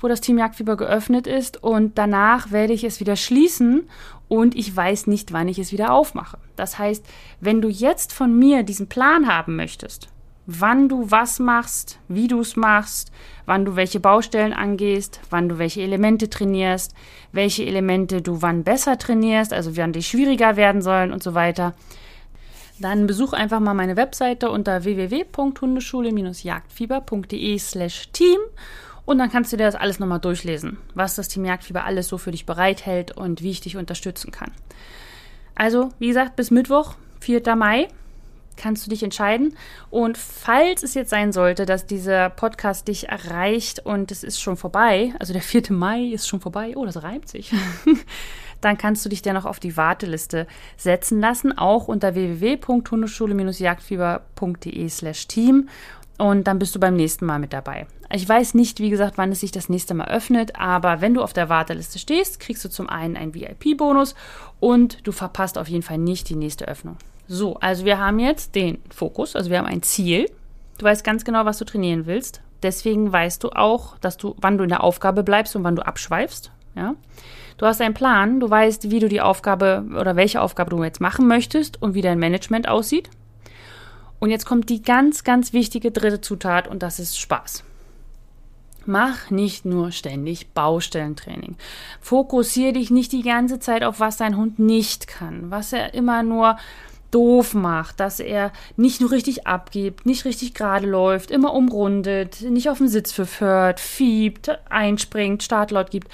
wo 0.00 0.08
das 0.08 0.20
Team 0.20 0.38
Jagdfieber 0.38 0.76
geöffnet 0.76 1.26
ist. 1.26 1.62
Und 1.62 1.98
danach 1.98 2.52
werde 2.52 2.72
ich 2.72 2.84
es 2.84 3.00
wieder 3.00 3.16
schließen 3.16 3.88
und 4.28 4.54
ich 4.54 4.74
weiß 4.74 5.06
nicht, 5.06 5.32
wann 5.32 5.48
ich 5.48 5.58
es 5.58 5.72
wieder 5.72 5.92
aufmache. 5.92 6.38
Das 6.56 6.78
heißt, 6.78 7.04
wenn 7.40 7.60
du 7.60 7.68
jetzt 7.68 8.12
von 8.12 8.38
mir 8.38 8.62
diesen 8.62 8.88
Plan 8.88 9.26
haben 9.26 9.56
möchtest, 9.56 10.08
wann 10.46 10.88
du 10.88 11.10
was 11.10 11.38
machst, 11.38 11.98
wie 12.08 12.28
du 12.28 12.40
es 12.40 12.56
machst, 12.56 13.12
wann 13.46 13.64
du 13.64 13.76
welche 13.76 14.00
Baustellen 14.00 14.52
angehst, 14.52 15.20
wann 15.30 15.48
du 15.48 15.58
welche 15.58 15.82
Elemente 15.82 16.28
trainierst, 16.28 16.94
welche 17.32 17.64
Elemente 17.64 18.22
du 18.22 18.42
wann 18.42 18.64
besser 18.64 18.98
trainierst, 18.98 19.52
also 19.52 19.76
wann 19.76 19.92
die 19.92 20.02
schwieriger 20.02 20.56
werden 20.56 20.82
sollen 20.82 21.12
und 21.12 21.22
so 21.22 21.34
weiter. 21.34 21.74
Dann 22.80 23.06
besuch 23.06 23.34
einfach 23.34 23.60
mal 23.60 23.74
meine 23.74 23.96
Webseite 23.96 24.50
unter 24.50 24.84
www.hundeschule-jagdfieber.de 24.84 27.58
slash 27.58 28.08
team 28.12 28.38
und 29.04 29.18
dann 29.18 29.30
kannst 29.30 29.52
du 29.52 29.56
dir 29.56 29.64
das 29.64 29.74
alles 29.74 29.98
nochmal 29.98 30.20
durchlesen, 30.20 30.78
was 30.94 31.16
das 31.16 31.28
Team 31.28 31.44
Jagdfieber 31.44 31.84
alles 31.84 32.08
so 32.08 32.16
für 32.16 32.30
dich 32.30 32.46
bereithält 32.46 33.14
und 33.16 33.42
wie 33.42 33.50
ich 33.50 33.60
dich 33.60 33.76
unterstützen 33.76 34.30
kann. 34.30 34.52
Also, 35.54 35.90
wie 35.98 36.08
gesagt, 36.08 36.36
bis 36.36 36.50
Mittwoch, 36.50 36.94
4. 37.20 37.54
Mai 37.54 37.88
kannst 38.60 38.86
du 38.86 38.90
dich 38.90 39.02
entscheiden. 39.02 39.56
Und 39.90 40.16
falls 40.18 40.82
es 40.82 40.94
jetzt 40.94 41.10
sein 41.10 41.32
sollte, 41.32 41.66
dass 41.66 41.86
dieser 41.86 42.30
Podcast 42.30 42.88
dich 42.88 43.08
erreicht 43.08 43.80
und 43.80 44.10
es 44.12 44.22
ist 44.22 44.40
schon 44.40 44.56
vorbei, 44.56 45.12
also 45.18 45.32
der 45.32 45.42
4. 45.42 45.64
Mai 45.70 46.04
ist 46.04 46.28
schon 46.28 46.40
vorbei, 46.40 46.74
oh, 46.76 46.84
das 46.84 47.02
reimt 47.02 47.28
sich, 47.28 47.52
dann 48.60 48.78
kannst 48.78 49.04
du 49.04 49.08
dich 49.08 49.22
dennoch 49.22 49.46
auf 49.46 49.60
die 49.60 49.76
Warteliste 49.76 50.46
setzen 50.76 51.20
lassen, 51.20 51.56
auch 51.56 51.86
unter 51.88 52.14
www.hundeschule-jagdfieber.de 52.14 54.88
slash 54.88 55.26
team 55.26 55.68
und 56.18 56.46
dann 56.46 56.58
bist 56.58 56.74
du 56.74 56.80
beim 56.80 56.96
nächsten 56.96 57.24
Mal 57.24 57.38
mit 57.38 57.54
dabei. 57.54 57.86
Ich 58.12 58.28
weiß 58.28 58.54
nicht, 58.54 58.80
wie 58.80 58.90
gesagt, 58.90 59.16
wann 59.16 59.30
es 59.32 59.40
sich 59.40 59.52
das 59.52 59.70
nächste 59.70 59.94
Mal 59.94 60.08
öffnet, 60.08 60.56
aber 60.56 61.00
wenn 61.00 61.14
du 61.14 61.22
auf 61.22 61.32
der 61.32 61.48
Warteliste 61.48 61.98
stehst, 61.98 62.40
kriegst 62.40 62.62
du 62.64 62.68
zum 62.68 62.90
einen 62.90 63.16
einen 63.16 63.34
VIP-Bonus 63.34 64.14
und 64.58 65.06
du 65.06 65.12
verpasst 65.12 65.56
auf 65.56 65.68
jeden 65.68 65.82
Fall 65.82 65.96
nicht 65.96 66.28
die 66.28 66.36
nächste 66.36 66.68
Öffnung. 66.68 66.98
So, 67.32 67.54
also 67.60 67.84
wir 67.84 67.98
haben 67.98 68.18
jetzt 68.18 68.56
den 68.56 68.78
Fokus, 68.92 69.36
also 69.36 69.50
wir 69.50 69.58
haben 69.58 69.66
ein 69.66 69.84
Ziel. 69.84 70.28
Du 70.78 70.84
weißt 70.84 71.04
ganz 71.04 71.24
genau, 71.24 71.44
was 71.44 71.58
du 71.58 71.64
trainieren 71.64 72.06
willst. 72.06 72.42
Deswegen 72.64 73.12
weißt 73.12 73.44
du 73.44 73.50
auch, 73.50 73.96
dass 73.98 74.16
du, 74.16 74.34
wann 74.40 74.58
du 74.58 74.64
in 74.64 74.68
der 74.68 74.82
Aufgabe 74.82 75.22
bleibst 75.22 75.54
und 75.54 75.62
wann 75.62 75.76
du 75.76 75.86
abschweifst. 75.86 76.50
Ja? 76.74 76.96
Du 77.56 77.66
hast 77.66 77.80
einen 77.80 77.94
Plan, 77.94 78.40
du 78.40 78.50
weißt, 78.50 78.90
wie 78.90 78.98
du 78.98 79.08
die 79.08 79.20
Aufgabe 79.20 79.84
oder 79.96 80.16
welche 80.16 80.40
Aufgabe 80.40 80.70
du 80.70 80.82
jetzt 80.82 81.00
machen 81.00 81.28
möchtest 81.28 81.80
und 81.80 81.94
wie 81.94 82.02
dein 82.02 82.18
Management 82.18 82.66
aussieht. 82.66 83.10
Und 84.18 84.30
jetzt 84.30 84.44
kommt 84.44 84.68
die 84.68 84.82
ganz, 84.82 85.22
ganz 85.22 85.52
wichtige 85.52 85.92
dritte 85.92 86.20
Zutat 86.20 86.66
und 86.66 86.82
das 86.82 86.98
ist 86.98 87.16
Spaß. 87.16 87.62
Mach 88.86 89.30
nicht 89.30 89.64
nur 89.64 89.92
ständig 89.92 90.48
Baustellentraining. 90.52 91.54
Fokussiere 92.00 92.72
dich 92.72 92.90
nicht 92.90 93.12
die 93.12 93.22
ganze 93.22 93.60
Zeit 93.60 93.84
auf, 93.84 94.00
was 94.00 94.16
dein 94.16 94.36
Hund 94.36 94.58
nicht 94.58 95.06
kann, 95.06 95.52
was 95.52 95.72
er 95.72 95.94
immer 95.94 96.24
nur 96.24 96.56
doof 97.10 97.54
macht, 97.54 98.00
dass 98.00 98.20
er 98.20 98.52
nicht 98.76 99.00
nur 99.00 99.10
richtig 99.10 99.46
abgibt, 99.46 100.06
nicht 100.06 100.24
richtig 100.24 100.54
gerade 100.54 100.86
läuft, 100.86 101.30
immer 101.30 101.54
umrundet, 101.54 102.42
nicht 102.42 102.68
auf 102.68 102.78
den 102.78 102.88
Sitz 102.88 103.16
hört, 103.40 103.80
fiebt, 103.80 104.50
einspringt, 104.68 105.42
Startlaut 105.42 105.90
gibt. 105.90 106.08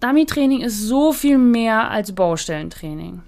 Dummy-Training 0.00 0.60
ist 0.60 0.82
so 0.82 1.12
viel 1.12 1.38
mehr 1.38 1.90
als 1.90 2.14
Baustellentraining. 2.14 3.22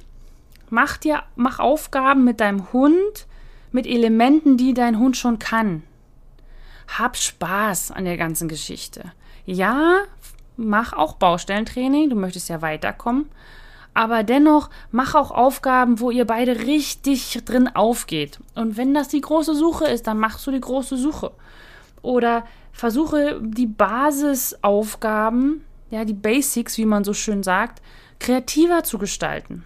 Mach 0.70 0.98
dir, 0.98 1.22
mach 1.34 1.58
Aufgaben 1.58 2.24
mit 2.24 2.40
deinem 2.40 2.72
Hund, 2.72 3.26
mit 3.72 3.86
Elementen, 3.86 4.56
die 4.56 4.74
dein 4.74 4.98
Hund 4.98 5.16
schon 5.16 5.38
kann. 5.38 5.82
Hab 6.98 7.16
Spaß 7.16 7.90
an 7.90 8.04
der 8.04 8.16
ganzen 8.16 8.48
Geschichte. 8.48 9.12
Ja, 9.46 10.00
mach 10.56 10.92
auch 10.92 11.14
Baustellentraining, 11.14 12.10
du 12.10 12.16
möchtest 12.16 12.48
ja 12.50 12.60
weiterkommen, 12.60 13.30
aber 13.94 14.22
dennoch 14.22 14.70
mach 14.90 15.14
auch 15.14 15.30
Aufgaben, 15.30 16.00
wo 16.00 16.10
ihr 16.10 16.24
beide 16.24 16.60
richtig 16.66 17.40
drin 17.44 17.68
aufgeht. 17.68 18.38
Und 18.54 18.76
wenn 18.76 18.94
das 18.94 19.08
die 19.08 19.20
große 19.20 19.54
Suche 19.54 19.86
ist, 19.86 20.06
dann 20.06 20.18
machst 20.18 20.46
du 20.46 20.50
die 20.50 20.60
große 20.60 20.96
Suche. 20.96 21.32
Oder 22.02 22.44
versuche 22.72 23.40
die 23.42 23.66
Basisaufgaben, 23.66 25.64
ja, 25.90 26.04
die 26.04 26.14
Basics, 26.14 26.78
wie 26.78 26.84
man 26.84 27.04
so 27.04 27.12
schön 27.12 27.42
sagt, 27.42 27.82
kreativer 28.20 28.84
zu 28.84 28.98
gestalten. 28.98 29.64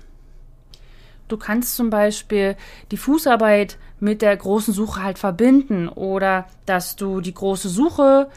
Du 1.28 1.36
kannst 1.36 1.76
zum 1.76 1.90
Beispiel 1.90 2.56
die 2.90 2.96
Fußarbeit 2.96 3.78
mit 4.00 4.20
der 4.22 4.36
großen 4.36 4.74
Suche 4.74 5.02
halt 5.02 5.18
verbinden 5.18 5.88
oder 5.88 6.46
dass 6.66 6.96
du 6.96 7.20
die 7.20 7.34
große 7.34 7.68
Suche 7.68 8.28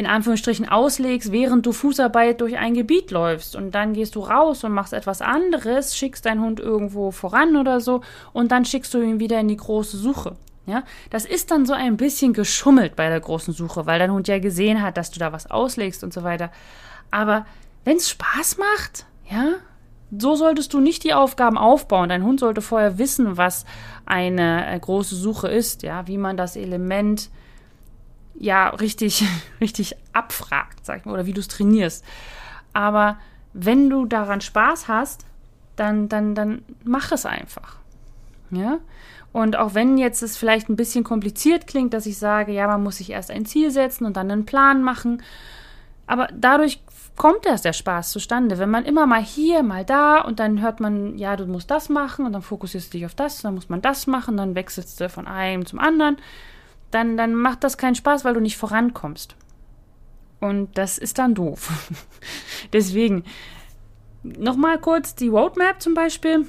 in 0.00 0.06
Anführungsstrichen 0.06 0.66
auslegst, 0.66 1.30
während 1.30 1.66
du 1.66 1.72
Fußarbeit 1.72 2.40
durch 2.40 2.56
ein 2.56 2.72
Gebiet 2.72 3.10
läufst 3.10 3.54
und 3.54 3.74
dann 3.74 3.92
gehst 3.92 4.14
du 4.14 4.20
raus 4.20 4.64
und 4.64 4.72
machst 4.72 4.94
etwas 4.94 5.20
anderes, 5.20 5.94
schickst 5.94 6.24
deinen 6.24 6.40
Hund 6.40 6.58
irgendwo 6.58 7.10
voran 7.10 7.54
oder 7.58 7.80
so 7.80 8.00
und 8.32 8.50
dann 8.50 8.64
schickst 8.64 8.94
du 8.94 9.02
ihn 9.02 9.20
wieder 9.20 9.38
in 9.38 9.48
die 9.48 9.58
große 9.58 9.98
Suche. 9.98 10.36
Ja, 10.64 10.84
das 11.10 11.26
ist 11.26 11.50
dann 11.50 11.66
so 11.66 11.74
ein 11.74 11.98
bisschen 11.98 12.32
geschummelt 12.32 12.96
bei 12.96 13.10
der 13.10 13.20
großen 13.20 13.52
Suche, 13.52 13.84
weil 13.84 13.98
dein 13.98 14.10
Hund 14.10 14.26
ja 14.26 14.38
gesehen 14.38 14.80
hat, 14.80 14.96
dass 14.96 15.10
du 15.10 15.18
da 15.18 15.32
was 15.32 15.50
auslegst 15.50 16.02
und 16.02 16.14
so 16.14 16.22
weiter. 16.22 16.50
Aber 17.10 17.44
wenn 17.84 17.98
es 17.98 18.08
Spaß 18.08 18.56
macht, 18.56 19.04
ja, 19.30 19.56
so 20.16 20.34
solltest 20.34 20.72
du 20.72 20.80
nicht 20.80 21.04
die 21.04 21.12
Aufgaben 21.12 21.58
aufbauen. 21.58 22.08
Dein 22.08 22.24
Hund 22.24 22.40
sollte 22.40 22.62
vorher 22.62 22.96
wissen, 22.96 23.36
was 23.36 23.66
eine 24.06 24.66
äh, 24.66 24.80
große 24.80 25.14
Suche 25.14 25.48
ist, 25.48 25.82
ja, 25.82 26.06
wie 26.06 26.18
man 26.18 26.38
das 26.38 26.56
Element 26.56 27.28
ja 28.34 28.68
richtig, 28.68 29.24
richtig 29.60 29.96
abfragt, 30.12 30.84
sag 30.84 30.98
ich 30.98 31.04
mal, 31.04 31.12
oder 31.12 31.26
wie 31.26 31.32
du 31.32 31.40
es 31.40 31.48
trainierst. 31.48 32.04
Aber 32.72 33.18
wenn 33.52 33.90
du 33.90 34.06
daran 34.06 34.40
Spaß 34.40 34.88
hast, 34.88 35.26
dann, 35.76 36.08
dann, 36.08 36.34
dann 36.34 36.62
mach 36.84 37.12
es 37.12 37.26
einfach. 37.26 37.76
Ja? 38.50 38.78
Und 39.32 39.56
auch 39.56 39.74
wenn 39.74 39.96
jetzt 39.96 40.22
es 40.22 40.36
vielleicht 40.36 40.68
ein 40.68 40.76
bisschen 40.76 41.04
kompliziert 41.04 41.66
klingt, 41.66 41.94
dass 41.94 42.06
ich 42.06 42.18
sage, 42.18 42.52
ja, 42.52 42.66
man 42.66 42.82
muss 42.82 42.96
sich 42.96 43.10
erst 43.10 43.30
ein 43.30 43.46
Ziel 43.46 43.70
setzen 43.70 44.04
und 44.04 44.16
dann 44.16 44.30
einen 44.30 44.46
Plan 44.46 44.82
machen, 44.82 45.22
aber 46.06 46.28
dadurch 46.34 46.82
kommt 47.16 47.46
erst 47.46 47.64
der 47.64 47.72
Spaß 47.72 48.10
zustande. 48.10 48.58
Wenn 48.58 48.70
man 48.70 48.84
immer 48.84 49.06
mal 49.06 49.22
hier, 49.22 49.62
mal 49.62 49.84
da 49.84 50.20
und 50.22 50.40
dann 50.40 50.60
hört 50.60 50.80
man, 50.80 51.18
ja, 51.18 51.36
du 51.36 51.46
musst 51.46 51.70
das 51.70 51.88
machen 51.88 52.26
und 52.26 52.32
dann 52.32 52.42
fokussierst 52.42 52.92
du 52.92 52.98
dich 52.98 53.06
auf 53.06 53.14
das, 53.14 53.42
dann 53.42 53.54
muss 53.54 53.68
man 53.68 53.80
das 53.80 54.06
machen, 54.06 54.36
dann 54.36 54.54
wechselst 54.54 55.00
du 55.00 55.08
von 55.08 55.28
einem 55.28 55.66
zum 55.66 55.78
anderen, 55.78 56.16
dann, 56.90 57.16
dann 57.16 57.34
macht 57.34 57.64
das 57.64 57.78
keinen 57.78 57.94
Spaß, 57.94 58.24
weil 58.24 58.34
du 58.34 58.40
nicht 58.40 58.56
vorankommst. 58.56 59.36
Und 60.40 60.76
das 60.76 60.98
ist 60.98 61.18
dann 61.18 61.34
doof. 61.34 61.68
Deswegen, 62.72 63.24
nochmal 64.22 64.78
kurz 64.78 65.14
die 65.14 65.28
Roadmap 65.28 65.82
zum 65.82 65.94
Beispiel. 65.94 66.46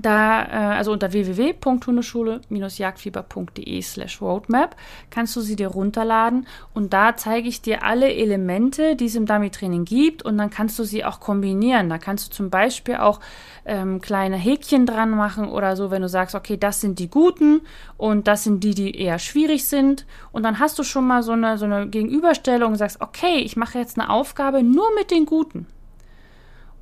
Da, 0.00 0.44
äh, 0.44 0.76
also 0.76 0.92
unter 0.92 1.12
www.hundeschule-jagdfieber.de 1.12 3.82
slash 3.82 4.22
roadmap 4.22 4.74
kannst 5.10 5.36
du 5.36 5.42
sie 5.42 5.54
dir 5.54 5.68
runterladen 5.68 6.46
und 6.72 6.94
da 6.94 7.14
zeige 7.14 7.46
ich 7.46 7.60
dir 7.60 7.82
alle 7.82 8.10
Elemente, 8.14 8.96
die 8.96 9.04
es 9.06 9.16
im 9.16 9.26
Dummy-Training 9.26 9.84
gibt 9.84 10.22
und 10.22 10.38
dann 10.38 10.48
kannst 10.48 10.78
du 10.78 10.84
sie 10.84 11.04
auch 11.04 11.20
kombinieren. 11.20 11.90
Da 11.90 11.98
kannst 11.98 12.26
du 12.26 12.30
zum 12.32 12.48
Beispiel 12.48 12.96
auch 12.96 13.20
ähm, 13.66 14.00
kleine 14.00 14.36
Häkchen 14.36 14.86
dran 14.86 15.10
machen 15.10 15.48
oder 15.48 15.76
so, 15.76 15.90
wenn 15.90 16.00
du 16.00 16.08
sagst, 16.08 16.34
okay, 16.34 16.56
das 16.56 16.80
sind 16.80 16.98
die 16.98 17.10
guten 17.10 17.60
und 17.98 18.28
das 18.28 18.44
sind 18.44 18.64
die, 18.64 18.74
die 18.74 18.98
eher 18.98 19.18
schwierig 19.18 19.66
sind 19.66 20.06
und 20.32 20.42
dann 20.42 20.58
hast 20.58 20.78
du 20.78 20.84
schon 20.84 21.06
mal 21.06 21.22
so 21.22 21.32
eine, 21.32 21.58
so 21.58 21.66
eine 21.66 21.86
Gegenüberstellung 21.86 22.72
und 22.72 22.78
sagst, 22.78 23.02
okay, 23.02 23.40
ich 23.40 23.56
mache 23.56 23.78
jetzt 23.78 23.98
eine 23.98 24.08
Aufgabe 24.08 24.62
nur 24.62 24.86
mit 24.94 25.10
den 25.10 25.26
guten. 25.26 25.66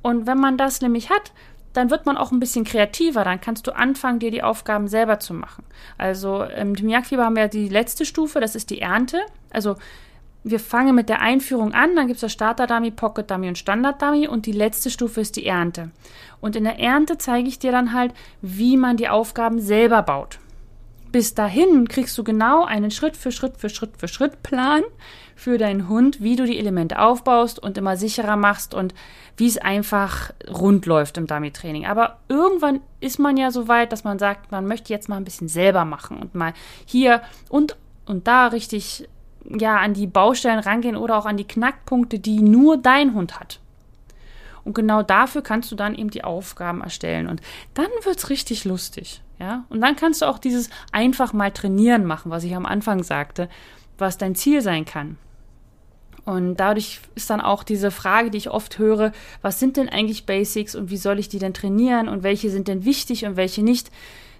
Und 0.01 0.25
wenn 0.25 0.39
man 0.39 0.57
das 0.57 0.81
nämlich 0.81 1.09
hat, 1.09 1.31
dann 1.73 1.89
wird 1.89 2.05
man 2.05 2.17
auch 2.17 2.31
ein 2.31 2.39
bisschen 2.39 2.65
kreativer. 2.65 3.23
Dann 3.23 3.41
kannst 3.41 3.67
du 3.67 3.75
anfangen, 3.75 4.19
dir 4.19 4.31
die 4.31 4.43
Aufgaben 4.43 4.87
selber 4.87 5.19
zu 5.19 5.33
machen. 5.33 5.63
Also 5.97 6.43
ähm, 6.43 6.75
im 6.75 6.89
Jagdfieber 6.89 7.25
haben 7.25 7.35
wir 7.35 7.47
die 7.47 7.69
letzte 7.69 8.05
Stufe, 8.05 8.39
das 8.39 8.55
ist 8.55 8.69
die 8.69 8.81
Ernte. 8.81 9.21
Also 9.51 9.75
wir 10.43 10.59
fangen 10.59 10.95
mit 10.95 11.07
der 11.07 11.21
Einführung 11.21 11.73
an, 11.73 11.95
dann 11.95 12.07
gibt 12.07 12.15
es 12.17 12.21
das 12.21 12.31
Starter-Dummy, 12.33 12.91
Pocket-Dummy 12.91 13.47
und 13.47 13.57
Standard-Dummy 13.57 14.27
und 14.27 14.47
die 14.47 14.51
letzte 14.51 14.89
Stufe 14.89 15.21
ist 15.21 15.35
die 15.35 15.45
Ernte. 15.45 15.91
Und 16.39 16.55
in 16.55 16.63
der 16.63 16.79
Ernte 16.79 17.17
zeige 17.19 17.47
ich 17.47 17.59
dir 17.59 17.71
dann 17.71 17.93
halt, 17.93 18.13
wie 18.41 18.75
man 18.75 18.97
die 18.97 19.07
Aufgaben 19.07 19.59
selber 19.59 20.01
baut. 20.01 20.39
Bis 21.11 21.35
dahin 21.35 21.87
kriegst 21.87 22.17
du 22.17 22.23
genau 22.23 22.63
einen 22.63 22.89
Schritt 22.89 23.17
für 23.17 23.31
Schritt 23.31 23.57
für 23.57 23.69
Schritt 23.69 23.97
für 23.97 24.07
Schritt 24.07 24.41
Plan 24.43 24.81
für 25.41 25.57
deinen 25.57 25.89
Hund, 25.89 26.21
wie 26.21 26.35
du 26.35 26.45
die 26.45 26.59
Elemente 26.59 26.99
aufbaust 26.99 27.57
und 27.57 27.75
immer 27.75 27.97
sicherer 27.97 28.35
machst 28.35 28.75
und 28.75 28.93
wie 29.37 29.47
es 29.47 29.57
einfach 29.57 30.29
rund 30.47 30.85
läuft 30.85 31.17
im 31.17 31.25
Dummy-Training. 31.25 31.87
Aber 31.87 32.19
irgendwann 32.27 32.79
ist 32.99 33.17
man 33.17 33.37
ja 33.37 33.49
so 33.49 33.67
weit, 33.67 33.91
dass 33.91 34.03
man 34.03 34.19
sagt, 34.19 34.51
man 34.51 34.67
möchte 34.67 34.93
jetzt 34.93 35.09
mal 35.09 35.15
ein 35.15 35.23
bisschen 35.23 35.47
selber 35.47 35.83
machen 35.83 36.19
und 36.19 36.35
mal 36.35 36.53
hier 36.85 37.23
und, 37.49 37.75
und 38.05 38.27
da 38.27 38.47
richtig 38.47 39.09
ja, 39.49 39.77
an 39.77 39.95
die 39.95 40.05
Baustellen 40.05 40.59
rangehen 40.59 40.95
oder 40.95 41.17
auch 41.17 41.25
an 41.25 41.37
die 41.37 41.47
Knackpunkte, 41.47 42.19
die 42.19 42.43
nur 42.43 42.77
dein 42.77 43.15
Hund 43.15 43.39
hat. 43.39 43.59
Und 44.63 44.75
genau 44.75 45.01
dafür 45.01 45.41
kannst 45.41 45.71
du 45.71 45.75
dann 45.75 45.95
eben 45.95 46.11
die 46.11 46.23
Aufgaben 46.23 46.81
erstellen. 46.81 47.27
Und 47.27 47.41
dann 47.73 47.89
wird 48.03 48.19
es 48.19 48.29
richtig 48.29 48.63
lustig. 48.63 49.23
Ja? 49.39 49.63
Und 49.69 49.81
dann 49.81 49.95
kannst 49.95 50.21
du 50.21 50.27
auch 50.27 50.37
dieses 50.37 50.69
einfach 50.91 51.33
mal 51.33 51.49
trainieren 51.49 52.05
machen, 52.05 52.29
was 52.29 52.43
ich 52.43 52.55
am 52.55 52.67
Anfang 52.67 53.01
sagte, 53.01 53.49
was 53.97 54.19
dein 54.19 54.35
Ziel 54.35 54.61
sein 54.61 54.85
kann. 54.85 55.17
Und 56.23 56.57
dadurch 56.57 56.99
ist 57.15 57.29
dann 57.29 57.41
auch 57.41 57.63
diese 57.63 57.89
Frage, 57.89 58.29
die 58.29 58.37
ich 58.37 58.49
oft 58.51 58.77
höre, 58.77 59.11
was 59.41 59.59
sind 59.59 59.77
denn 59.77 59.89
eigentlich 59.89 60.25
Basics 60.25 60.75
und 60.75 60.89
wie 60.89 60.97
soll 60.97 61.19
ich 61.19 61.29
die 61.29 61.39
denn 61.39 61.53
trainieren 61.53 62.07
und 62.07 62.23
welche 62.23 62.49
sind 62.49 62.67
denn 62.67 62.85
wichtig 62.85 63.25
und 63.25 63.37
welche 63.37 63.63
nicht? 63.63 63.91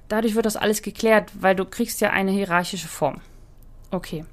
Dadurch 0.08 0.36
wird 0.36 0.46
das 0.46 0.58
alles 0.58 0.82
geklärt, 0.82 1.32
weil 1.40 1.56
du 1.56 1.66
kriegst 1.66 2.02
ja 2.02 2.12
eine 2.12 2.32
hierarchische 2.32 2.88
Form. 2.88 3.22
Okay. 3.90 4.26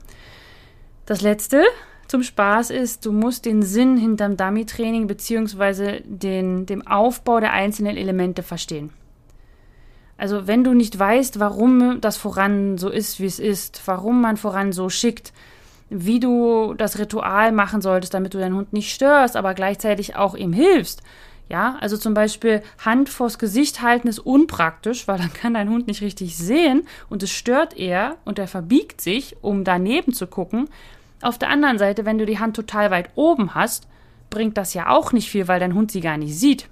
Das 1.07 1.23
letzte 1.23 1.65
zum 2.07 2.23
Spaß 2.23 2.71
ist, 2.71 3.07
du 3.07 3.13
musst 3.13 3.45
den 3.45 3.63
Sinn 3.63 3.97
hinterm 3.97 4.37
Dummy-Training 4.37 5.07
bzw. 5.07 6.01
dem 6.05 6.87
Aufbau 6.87 7.41
der 7.41 7.53
einzelnen 7.53 7.97
Elemente 7.97 8.43
verstehen. 8.43 8.91
Also 10.17 10.47
wenn 10.47 10.65
du 10.65 10.75
nicht 10.75 10.99
weißt, 10.99 11.39
warum 11.39 12.01
das 12.01 12.17
voran 12.17 12.77
so 12.77 12.89
ist, 12.89 13.21
wie 13.21 13.27
es 13.27 13.39
ist, 13.39 13.81
warum 13.87 14.21
man 14.21 14.37
voran 14.37 14.73
so 14.73 14.89
schickt, 14.89 15.33
wie 15.91 16.21
du 16.21 16.75
das 16.75 16.99
Ritual 16.99 17.53
machen 17.53 17.81
solltest, 17.81 18.15
damit 18.15 18.35
du 18.35 18.39
deinen 18.39 18.55
Hund 18.57 18.73
nicht 18.73 18.93
störst, 18.93 19.37
aber 19.37 19.55
gleichzeitig 19.55 20.17
auch 20.17 20.35
ihm 20.35 20.53
hilfst, 20.53 21.03
Ja, 21.51 21.77
also 21.81 21.97
zum 21.97 22.13
Beispiel 22.13 22.63
Hand 22.85 23.09
vors 23.09 23.39
Gesicht 23.39 23.81
halten 23.81 24.07
ist 24.07 24.19
unpraktisch, 24.19 25.09
weil 25.09 25.17
dann 25.19 25.33
kann 25.33 25.55
dein 25.55 25.71
Hund 25.71 25.87
nicht 25.87 26.03
richtig 26.03 26.37
sehen 26.37 26.87
und 27.09 27.23
es 27.23 27.31
stört 27.31 27.75
eher 27.75 28.17
und 28.27 28.39
er 28.39 28.49
verbiegt 28.49 29.01
sich, 29.01 29.37
um 29.41 29.65
daneben 29.65 30.13
zu 30.13 30.27
gucken. 30.27 30.69
Auf 31.23 31.39
der 31.39 31.49
anderen 31.49 31.79
Seite, 31.79 32.05
wenn 32.05 32.19
du 32.19 32.27
die 32.27 32.39
Hand 32.39 32.55
total 32.55 32.91
weit 32.91 33.09
oben 33.15 33.55
hast, 33.55 33.89
bringt 34.29 34.59
das 34.59 34.75
ja 34.75 34.91
auch 34.91 35.13
nicht 35.13 35.31
viel, 35.31 35.49
weil 35.49 35.59
dein 35.59 35.75
Hund 35.75 35.91
sie 35.91 36.03
gar 36.03 36.19
nicht 36.19 36.39
sieht. 36.39 36.69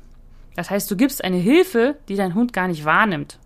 Das 0.57 0.69
heißt, 0.71 0.91
du 0.91 0.97
gibst 0.97 1.25
eine 1.25 1.39
Hilfe, 1.39 1.97
die 2.09 2.17
dein 2.17 2.35
Hund 2.35 2.53
gar 2.53 2.69
nicht 2.69 2.85
wahrnimmt. 2.85 3.39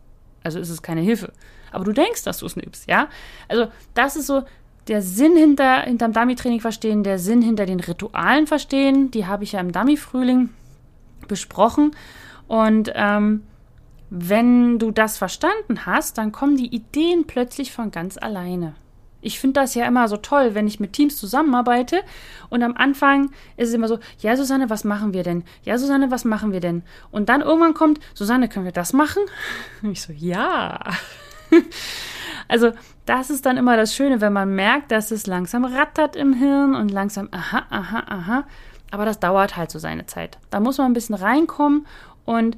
Also 0.42 0.58
ist 0.58 0.68
es 0.68 0.82
keine 0.82 1.00
Hilfe. 1.00 1.32
Aber 1.72 1.84
du 1.84 1.92
denkst, 1.92 2.24
dass 2.24 2.38
du 2.38 2.46
es 2.46 2.56
nimmst, 2.56 2.88
ja? 2.88 3.08
Also, 3.46 3.68
das 3.94 4.16
ist 4.16 4.26
so 4.26 4.42
der 4.90 5.02
Sinn 5.02 5.36
hinter 5.36 5.82
hinterm 5.82 6.12
Dummy-Training 6.12 6.60
verstehen, 6.60 7.04
der 7.04 7.20
Sinn 7.20 7.42
hinter 7.42 7.64
den 7.64 7.78
Ritualen 7.78 8.48
verstehen. 8.48 9.10
Die 9.12 9.26
habe 9.26 9.44
ich 9.44 9.52
ja 9.52 9.60
im 9.60 9.70
Dummy-Frühling 9.70 10.50
besprochen. 11.28 11.92
Und 12.48 12.90
ähm, 12.96 13.44
wenn 14.10 14.80
du 14.80 14.90
das 14.90 15.16
verstanden 15.16 15.86
hast, 15.86 16.18
dann 16.18 16.32
kommen 16.32 16.56
die 16.56 16.74
Ideen 16.74 17.24
plötzlich 17.24 17.70
von 17.70 17.92
ganz 17.92 18.18
alleine. 18.18 18.74
Ich 19.22 19.38
finde 19.38 19.60
das 19.60 19.76
ja 19.76 19.86
immer 19.86 20.08
so 20.08 20.16
toll, 20.16 20.54
wenn 20.54 20.66
ich 20.66 20.80
mit 20.80 20.94
Teams 20.94 21.16
zusammenarbeite 21.16 22.00
und 22.48 22.62
am 22.62 22.74
Anfang 22.76 23.30
ist 23.56 23.68
es 23.68 23.74
immer 23.74 23.86
so, 23.86 23.98
ja 24.18 24.34
Susanne, 24.36 24.70
was 24.70 24.82
machen 24.82 25.12
wir 25.12 25.22
denn? 25.22 25.44
Ja 25.62 25.78
Susanne, 25.78 26.10
was 26.10 26.24
machen 26.24 26.52
wir 26.52 26.60
denn? 26.60 26.82
Und 27.10 27.28
dann 27.28 27.42
irgendwann 27.42 27.74
kommt, 27.74 28.00
Susanne, 28.14 28.48
können 28.48 28.64
wir 28.64 28.72
das 28.72 28.92
machen? 28.92 29.22
Und 29.82 29.90
ich 29.92 30.02
so, 30.02 30.12
ja. 30.12 30.80
also 32.50 32.72
das 33.06 33.30
ist 33.30 33.46
dann 33.46 33.56
immer 33.56 33.76
das 33.76 33.94
Schöne, 33.94 34.20
wenn 34.20 34.32
man 34.32 34.54
merkt, 34.54 34.90
dass 34.90 35.10
es 35.12 35.26
langsam 35.26 35.64
rattert 35.64 36.16
im 36.16 36.32
Hirn 36.32 36.74
und 36.74 36.90
langsam, 36.90 37.28
aha, 37.30 37.64
aha, 37.70 38.02
aha. 38.08 38.44
Aber 38.90 39.04
das 39.04 39.20
dauert 39.20 39.56
halt 39.56 39.70
so 39.70 39.78
seine 39.78 40.06
Zeit. 40.06 40.38
Da 40.50 40.58
muss 40.58 40.78
man 40.78 40.90
ein 40.90 40.94
bisschen 40.94 41.14
reinkommen 41.14 41.86
und 42.24 42.56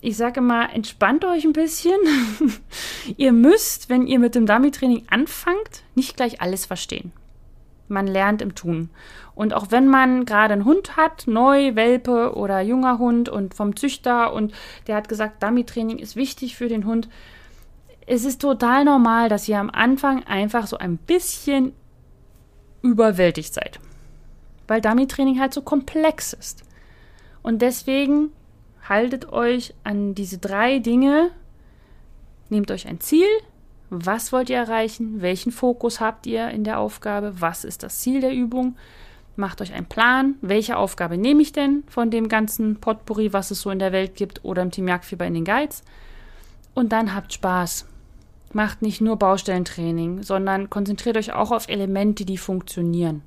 ich 0.00 0.16
sage 0.16 0.40
immer, 0.40 0.72
entspannt 0.72 1.24
euch 1.24 1.44
ein 1.44 1.52
bisschen. 1.52 1.96
ihr 3.16 3.32
müsst, 3.32 3.88
wenn 3.88 4.06
ihr 4.06 4.18
mit 4.18 4.34
dem 4.34 4.46
Dummy-Training 4.46 5.04
anfangt, 5.10 5.84
nicht 5.94 6.16
gleich 6.16 6.40
alles 6.40 6.66
verstehen. 6.66 7.12
Man 7.88 8.06
lernt 8.06 8.40
im 8.40 8.54
Tun. 8.54 8.90
Und 9.34 9.54
auch 9.54 9.70
wenn 9.70 9.88
man 9.88 10.26
gerade 10.26 10.54
einen 10.54 10.64
Hund 10.64 10.96
hat, 10.96 11.26
neu, 11.26 11.74
Welpe 11.74 12.34
oder 12.34 12.60
junger 12.60 12.98
Hund 12.98 13.28
und 13.28 13.54
vom 13.54 13.76
Züchter 13.76 14.32
und 14.32 14.52
der 14.86 14.96
hat 14.96 15.08
gesagt, 15.08 15.42
Dummy-Training 15.42 15.98
ist 15.98 16.16
wichtig 16.16 16.56
für 16.56 16.68
den 16.68 16.84
Hund. 16.84 17.08
Es 18.06 18.24
ist 18.24 18.40
total 18.40 18.84
normal, 18.84 19.28
dass 19.28 19.48
ihr 19.48 19.58
am 19.58 19.70
Anfang 19.70 20.24
einfach 20.24 20.66
so 20.66 20.78
ein 20.78 20.96
bisschen 20.96 21.72
überwältigt 22.82 23.54
seid 23.54 23.78
weil 24.72 24.80
Dummy-Training 24.80 25.38
halt 25.38 25.52
so 25.52 25.60
komplex 25.60 26.32
ist. 26.32 26.64
Und 27.42 27.60
deswegen 27.60 28.30
haltet 28.88 29.30
euch 29.30 29.74
an 29.84 30.14
diese 30.14 30.38
drei 30.38 30.78
Dinge. 30.78 31.30
Nehmt 32.48 32.70
euch 32.70 32.86
ein 32.86 32.98
Ziel. 33.00 33.26
Was 33.90 34.32
wollt 34.32 34.48
ihr 34.48 34.56
erreichen? 34.56 35.20
Welchen 35.20 35.52
Fokus 35.52 36.00
habt 36.00 36.26
ihr 36.26 36.48
in 36.48 36.64
der 36.64 36.78
Aufgabe? 36.78 37.40
Was 37.40 37.64
ist 37.64 37.82
das 37.82 37.98
Ziel 38.00 38.22
der 38.22 38.32
Übung? 38.32 38.76
Macht 39.36 39.60
euch 39.60 39.74
einen 39.74 39.84
Plan. 39.84 40.36
Welche 40.40 40.78
Aufgabe 40.78 41.18
nehme 41.18 41.42
ich 41.42 41.52
denn 41.52 41.84
von 41.88 42.10
dem 42.10 42.28
ganzen 42.28 42.80
Potpourri, 42.80 43.34
was 43.34 43.50
es 43.50 43.60
so 43.60 43.70
in 43.70 43.78
der 43.78 43.92
Welt 43.92 44.14
gibt 44.14 44.42
oder 44.42 44.62
im 44.62 44.70
Team 44.70 44.88
Jagdfieber 44.88 45.26
in 45.26 45.34
den 45.34 45.44
Guides? 45.44 45.82
Und 46.72 46.92
dann 46.92 47.14
habt 47.14 47.34
Spaß. 47.34 47.86
Macht 48.52 48.82
nicht 48.82 49.00
nur 49.00 49.16
Baustellentraining, 49.16 50.22
sondern 50.22 50.70
konzentriert 50.70 51.16
euch 51.16 51.32
auch 51.32 51.50
auf 51.50 51.68
Elemente, 51.68 52.24
die 52.24 52.38
funktionieren. 52.38 53.22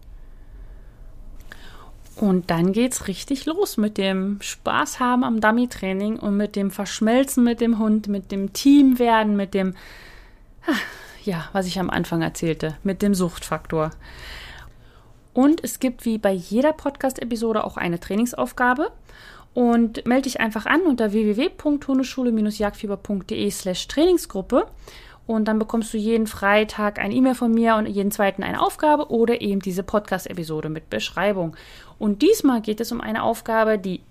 Und 2.15 2.49
dann 2.49 2.71
geht's 2.71 3.07
richtig 3.07 3.45
los 3.45 3.77
mit 3.77 3.97
dem 3.97 4.39
Spaß 4.41 4.99
haben 4.99 5.23
am 5.23 5.41
Dummy-Training 5.41 6.17
und 6.17 6.37
mit 6.37 6.55
dem 6.55 6.71
Verschmelzen 6.71 7.43
mit 7.43 7.59
dem 7.59 7.77
Hund, 7.77 8.07
mit 8.07 8.31
dem 8.31 8.53
Team 8.53 8.99
werden, 8.99 9.35
mit 9.35 9.53
dem, 9.53 9.75
ja, 11.25 11.49
was 11.51 11.67
ich 11.67 11.77
am 11.79 11.89
Anfang 11.89 12.21
erzählte, 12.21 12.77
mit 12.83 13.01
dem 13.01 13.13
Suchtfaktor. 13.13 13.91
Und 15.33 15.61
es 15.63 15.79
gibt 15.79 16.05
wie 16.05 16.17
bei 16.17 16.31
jeder 16.31 16.71
Podcast-Episode 16.71 17.65
auch 17.65 17.75
eine 17.75 17.99
Trainingsaufgabe. 17.99 18.91
Und 19.53 20.05
melde 20.05 20.23
dich 20.23 20.39
einfach 20.41 20.65
an 20.65 20.81
unter 20.81 21.13
www.hundeschule-jagdfieber.de 21.13 23.51
slash 23.51 23.87
Trainingsgruppe. 23.87 24.67
Und 25.27 25.47
dann 25.47 25.57
bekommst 25.57 25.93
du 25.93 25.97
jeden 25.97 26.27
Freitag 26.27 26.99
ein 26.99 27.11
E-Mail 27.11 27.35
von 27.35 27.51
mir 27.51 27.75
und 27.75 27.87
jeden 27.87 28.11
zweiten 28.11 28.43
eine 28.43 28.61
Aufgabe 28.61 29.09
oder 29.09 29.41
eben 29.41 29.59
diese 29.59 29.83
Podcast-Episode 29.83 30.69
mit 30.69 30.89
Beschreibung. 30.89 31.55
Und 31.97 32.21
diesmal 32.21 32.61
geht 32.61 32.79
es 32.79 32.91
um 32.91 33.01
eine 33.01 33.23
Aufgabe, 33.23 33.79
die 33.79 34.01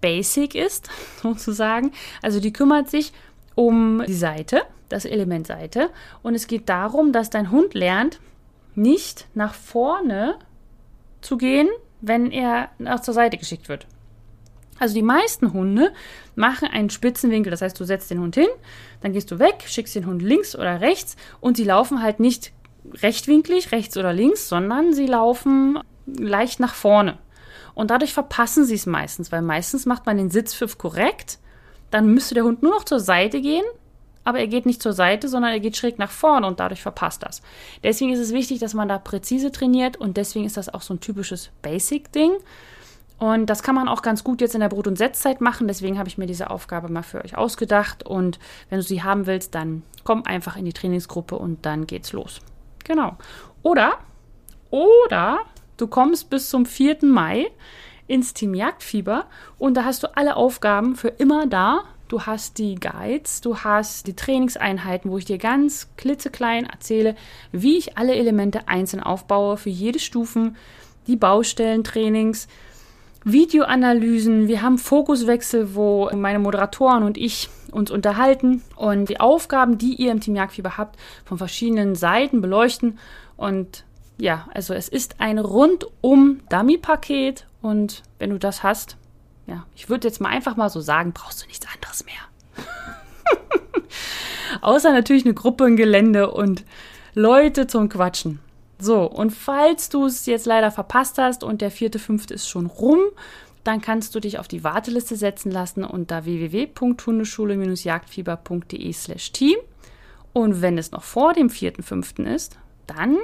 basic 0.00 0.54
ist, 0.54 0.88
sozusagen. 1.22 1.92
Also 2.22 2.40
die 2.40 2.52
kümmert 2.52 2.90
sich 2.90 3.12
um 3.54 4.02
die 4.06 4.14
Seite, 4.14 4.62
das 4.88 5.04
Element 5.04 5.46
Seite. 5.46 5.90
Und 6.22 6.34
es 6.34 6.46
geht 6.46 6.68
darum, 6.68 7.12
dass 7.12 7.30
dein 7.30 7.50
Hund 7.50 7.74
lernt, 7.74 8.20
nicht 8.74 9.28
nach 9.34 9.54
vorne 9.54 10.36
zu 11.20 11.38
gehen, 11.38 11.68
wenn 12.00 12.32
er 12.32 12.68
nach 12.78 13.00
zur 13.00 13.14
Seite 13.14 13.38
geschickt 13.38 13.68
wird. 13.68 13.86
Also 14.78 14.94
die 14.94 15.02
meisten 15.02 15.52
Hunde 15.52 15.92
machen 16.34 16.68
einen 16.68 16.90
Spitzenwinkel. 16.90 17.50
Das 17.50 17.62
heißt, 17.62 17.78
du 17.78 17.84
setzt 17.84 18.10
den 18.10 18.20
Hund 18.20 18.34
hin, 18.34 18.48
dann 19.00 19.12
gehst 19.12 19.30
du 19.30 19.38
weg, 19.38 19.64
schickst 19.66 19.94
den 19.94 20.06
Hund 20.06 20.22
links 20.22 20.56
oder 20.56 20.80
rechts 20.80 21.16
und 21.40 21.56
sie 21.56 21.64
laufen 21.64 22.02
halt 22.02 22.20
nicht 22.20 22.52
rechtwinklig, 23.02 23.72
rechts 23.72 23.96
oder 23.96 24.12
links, 24.12 24.48
sondern 24.48 24.92
sie 24.92 25.06
laufen 25.06 25.78
leicht 26.06 26.60
nach 26.60 26.74
vorne. 26.74 27.18
Und 27.74 27.90
dadurch 27.90 28.12
verpassen 28.12 28.64
sie 28.64 28.74
es 28.74 28.86
meistens, 28.86 29.32
weil 29.32 29.42
meistens 29.42 29.86
macht 29.86 30.06
man 30.06 30.16
den 30.16 30.30
Sitzpfiff 30.30 30.78
korrekt. 30.78 31.38
Dann 31.90 32.12
müsste 32.12 32.34
der 32.34 32.44
Hund 32.44 32.62
nur 32.62 32.72
noch 32.72 32.84
zur 32.84 33.00
Seite 33.00 33.40
gehen, 33.40 33.64
aber 34.22 34.38
er 34.38 34.46
geht 34.46 34.66
nicht 34.66 34.82
zur 34.82 34.92
Seite, 34.92 35.28
sondern 35.28 35.52
er 35.52 35.60
geht 35.60 35.76
schräg 35.76 35.98
nach 35.98 36.10
vorne 36.10 36.46
und 36.46 36.60
dadurch 36.60 36.82
verpasst 36.82 37.22
das. 37.22 37.42
Deswegen 37.82 38.12
ist 38.12 38.20
es 38.20 38.32
wichtig, 38.32 38.58
dass 38.58 38.74
man 38.74 38.88
da 38.88 38.98
präzise 38.98 39.52
trainiert 39.52 39.96
und 39.96 40.16
deswegen 40.16 40.46
ist 40.46 40.56
das 40.56 40.72
auch 40.72 40.82
so 40.82 40.94
ein 40.94 41.00
typisches 41.00 41.50
Basic-Ding. 41.62 42.32
Und 43.18 43.46
das 43.46 43.62
kann 43.62 43.74
man 43.74 43.88
auch 43.88 44.02
ganz 44.02 44.24
gut 44.24 44.40
jetzt 44.40 44.54
in 44.54 44.60
der 44.60 44.68
Brut- 44.68 44.88
und 44.88 44.98
Setzzeit 44.98 45.40
machen. 45.40 45.68
Deswegen 45.68 45.98
habe 45.98 46.08
ich 46.08 46.18
mir 46.18 46.26
diese 46.26 46.50
Aufgabe 46.50 46.90
mal 46.90 47.02
für 47.02 47.24
euch 47.24 47.36
ausgedacht. 47.36 48.04
Und 48.04 48.38
wenn 48.70 48.78
du 48.78 48.82
sie 48.82 49.02
haben 49.02 49.26
willst, 49.26 49.54
dann 49.54 49.82
komm 50.02 50.24
einfach 50.24 50.56
in 50.56 50.64
die 50.64 50.72
Trainingsgruppe 50.72 51.36
und 51.36 51.64
dann 51.64 51.86
geht's 51.86 52.12
los. 52.12 52.40
Genau. 52.84 53.16
Oder, 53.62 53.98
oder 54.70 55.38
du 55.76 55.86
kommst 55.86 56.28
bis 56.28 56.50
zum 56.50 56.66
4. 56.66 56.98
Mai 57.02 57.50
ins 58.06 58.34
Team 58.34 58.54
Jagdfieber 58.54 59.26
und 59.58 59.74
da 59.74 59.84
hast 59.84 60.02
du 60.02 60.16
alle 60.16 60.36
Aufgaben 60.36 60.94
für 60.94 61.08
immer 61.08 61.46
da. 61.46 61.84
Du 62.08 62.22
hast 62.22 62.58
die 62.58 62.74
Guides, 62.74 63.40
du 63.40 63.60
hast 63.60 64.06
die 64.06 64.14
Trainingseinheiten, 64.14 65.10
wo 65.10 65.16
ich 65.16 65.24
dir 65.24 65.38
ganz 65.38 65.88
klitzeklein 65.96 66.66
erzähle, 66.66 67.16
wie 67.50 67.78
ich 67.78 67.96
alle 67.96 68.14
Elemente 68.14 68.68
einzeln 68.68 69.02
aufbaue 69.02 69.56
für 69.56 69.70
jede 69.70 69.98
Stufen, 69.98 70.56
die 71.06 71.16
Baustellentrainings, 71.16 72.46
Videoanalysen, 73.24 74.48
wir 74.48 74.60
haben 74.60 74.76
Fokuswechsel, 74.76 75.74
wo 75.74 76.10
meine 76.14 76.38
Moderatoren 76.38 77.02
und 77.02 77.16
ich 77.16 77.48
uns 77.72 77.90
unterhalten 77.90 78.62
und 78.76 79.08
die 79.08 79.18
Aufgaben, 79.18 79.78
die 79.78 79.94
ihr 79.94 80.12
im 80.12 80.20
Team 80.20 80.36
Jagdfieber 80.36 80.76
habt, 80.76 80.96
von 81.24 81.38
verschiedenen 81.38 81.94
Seiten 81.94 82.40
beleuchten. 82.40 82.98
Und 83.36 83.84
ja, 84.18 84.46
also 84.52 84.74
es 84.74 84.88
ist 84.88 85.20
ein 85.20 85.38
rundum 85.38 86.40
Dummy-Paket 86.50 87.46
und 87.62 88.02
wenn 88.18 88.30
du 88.30 88.38
das 88.38 88.62
hast, 88.62 88.96
ja, 89.46 89.66
ich 89.74 89.88
würde 89.88 90.06
jetzt 90.06 90.20
mal 90.20 90.28
einfach 90.28 90.56
mal 90.56 90.68
so 90.68 90.80
sagen, 90.80 91.12
brauchst 91.12 91.42
du 91.42 91.46
nichts 91.46 91.66
anderes 91.74 92.04
mehr. 92.04 92.14
Außer 94.60 94.92
natürlich 94.92 95.24
eine 95.24 95.34
Gruppe, 95.34 95.64
ein 95.64 95.76
Gelände 95.76 96.30
und 96.30 96.64
Leute 97.14 97.66
zum 97.66 97.88
Quatschen. 97.88 98.40
So, 98.78 99.04
und 99.04 99.30
falls 99.30 99.88
du 99.88 100.04
es 100.06 100.26
jetzt 100.26 100.46
leider 100.46 100.70
verpasst 100.70 101.18
hast 101.18 101.42
und 101.44 101.60
der 101.60 101.70
vierte, 101.70 101.98
fünfte 101.98 102.32
ist 102.34 102.48
schon 102.48 102.66
rum, 102.66 103.00
dann 103.62 103.80
kannst 103.80 104.14
du 104.14 104.20
dich 104.20 104.38
auf 104.38 104.46
die 104.46 104.62
Warteliste 104.62 105.16
setzen 105.16 105.50
lassen 105.50 105.84
unter 105.84 106.26
www.hundeschule-jagdfieber.de 106.26 108.92
slash 108.92 109.32
team. 109.32 109.56
Und 110.32 110.60
wenn 110.60 110.78
es 110.78 110.90
noch 110.90 111.02
vor 111.02 111.32
dem 111.32 111.48
vierten, 111.48 111.82
fünften 111.82 112.26
ist, 112.26 112.58
dann 112.86 113.16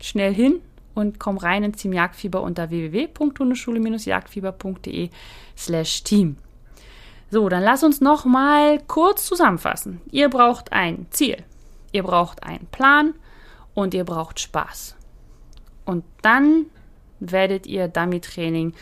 schnell 0.00 0.34
hin 0.34 0.60
und 0.94 1.20
komm 1.20 1.36
rein 1.36 1.64
ins 1.64 1.78
Team 1.78 1.92
Jagdfieber 1.92 2.42
unter 2.42 2.70
www.hundeschule-jagdfieber.de 2.70 5.10
slash 5.56 6.02
team. 6.02 6.38
So, 7.30 7.48
dann 7.48 7.62
lass 7.62 7.84
uns 7.84 8.00
noch 8.00 8.24
mal 8.24 8.80
kurz 8.86 9.26
zusammenfassen. 9.26 10.00
Ihr 10.10 10.28
braucht 10.28 10.72
ein 10.72 11.06
Ziel, 11.10 11.44
ihr 11.92 12.02
braucht 12.02 12.42
einen 12.42 12.66
Plan 12.66 13.14
und 13.74 13.94
ihr 13.94 14.04
braucht 14.04 14.40
Spaß. 14.40 14.96
Und 15.84 16.04
dann 16.22 16.66
werdet 17.20 17.66
ihr 17.66 17.88
Dummy-Training 17.88 18.74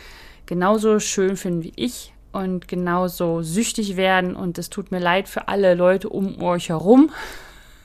genauso 0.45 0.99
schön 0.99 1.37
finden 1.37 1.63
wie 1.63 1.73
ich 1.75 2.13
und 2.31 2.67
genauso 2.67 3.41
süchtig 3.41 3.95
werden. 3.97 4.35
Und 4.35 4.57
es 4.57 4.69
tut 4.69 4.91
mir 4.91 4.99
leid 4.99 5.29
für 5.29 5.47
alle 5.47 5.75
Leute 5.75 6.09
um 6.09 6.41
euch 6.41 6.69
herum. 6.69 7.11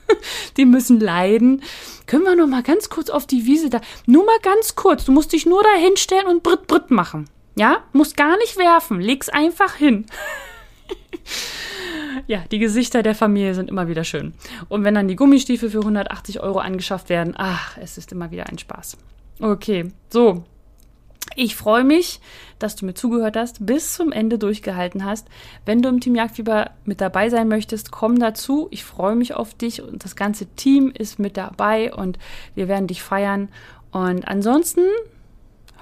Die 0.57 0.65
müssen 0.65 0.99
leiden. 0.99 1.63
Können 2.07 2.23
wir 2.23 2.35
noch 2.35 2.47
mal 2.47 2.63
ganz 2.63 2.89
kurz 2.89 3.09
auf 3.09 3.27
die 3.27 3.45
Wiese 3.45 3.69
da? 3.69 3.79
Nur 4.07 4.25
mal 4.25 4.39
ganz 4.41 4.75
kurz. 4.75 5.05
Du 5.05 5.11
musst 5.11 5.33
dich 5.33 5.45
nur 5.45 5.63
da 5.63 5.73
hinstellen 5.79 6.27
und 6.27 6.43
Britt 6.43 6.67
Britt 6.67 6.89
machen. 6.89 7.29
Ja, 7.55 7.83
musst 7.93 8.17
gar 8.17 8.37
nicht 8.37 8.57
werfen, 8.57 9.01
leg's 9.01 9.29
einfach 9.29 9.75
hin. 9.75 10.05
ja, 12.29 12.43
die 12.51 12.59
Gesichter 12.59 13.01
der 13.01 13.15
Familie 13.15 13.55
sind 13.55 13.71
immer 13.71 13.87
wieder 13.87 14.03
schön. 14.03 14.35
Und 14.67 14.83
wenn 14.83 14.93
dann 14.93 15.07
die 15.07 15.15
Gummistiefel 15.15 15.71
für 15.71 15.79
180 15.79 16.41
Euro 16.41 16.59
angeschafft 16.59 17.09
werden, 17.09 17.33
ach, 17.35 17.75
es 17.81 17.97
ist 17.97 18.11
immer 18.11 18.29
wieder 18.29 18.47
ein 18.47 18.59
Spaß. 18.59 18.97
Okay, 19.41 19.91
so. 20.11 20.43
Ich 21.35 21.55
freue 21.55 21.83
mich, 21.83 22.19
dass 22.59 22.75
du 22.75 22.85
mir 22.85 22.93
zugehört 22.93 23.35
hast, 23.35 23.65
bis 23.65 23.95
zum 23.95 24.11
Ende 24.11 24.37
durchgehalten 24.37 25.05
hast. 25.05 25.27
Wenn 25.65 25.81
du 25.81 25.89
im 25.89 26.01
Team 26.01 26.13
Jagdfieber 26.13 26.69
mit 26.85 27.01
dabei 27.01 27.29
sein 27.29 27.47
möchtest, 27.47 27.89
komm 27.89 28.19
dazu. 28.19 28.67
Ich 28.69 28.83
freue 28.83 29.15
mich 29.15 29.33
auf 29.33 29.55
dich 29.55 29.81
und 29.81 30.03
das 30.03 30.15
ganze 30.15 30.45
Team 30.55 30.91
ist 30.95 31.17
mit 31.17 31.35
dabei 31.35 31.91
und 31.91 32.19
wir 32.53 32.67
werden 32.67 32.85
dich 32.85 33.01
feiern. 33.01 33.49
Und 33.89 34.27
ansonsten 34.27 34.81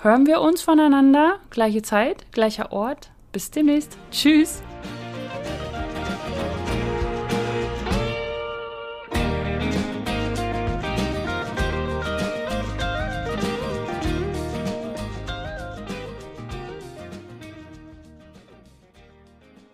hören 0.02 0.26
wir 0.26 0.40
uns 0.40 0.62
voneinander. 0.62 1.40
Gleiche 1.50 1.82
Zeit, 1.82 2.32
gleicher 2.32 2.72
Ort. 2.72 3.12
Bis 3.34 3.52
demnächst. 3.52 3.98
Tschüss. 4.12 4.62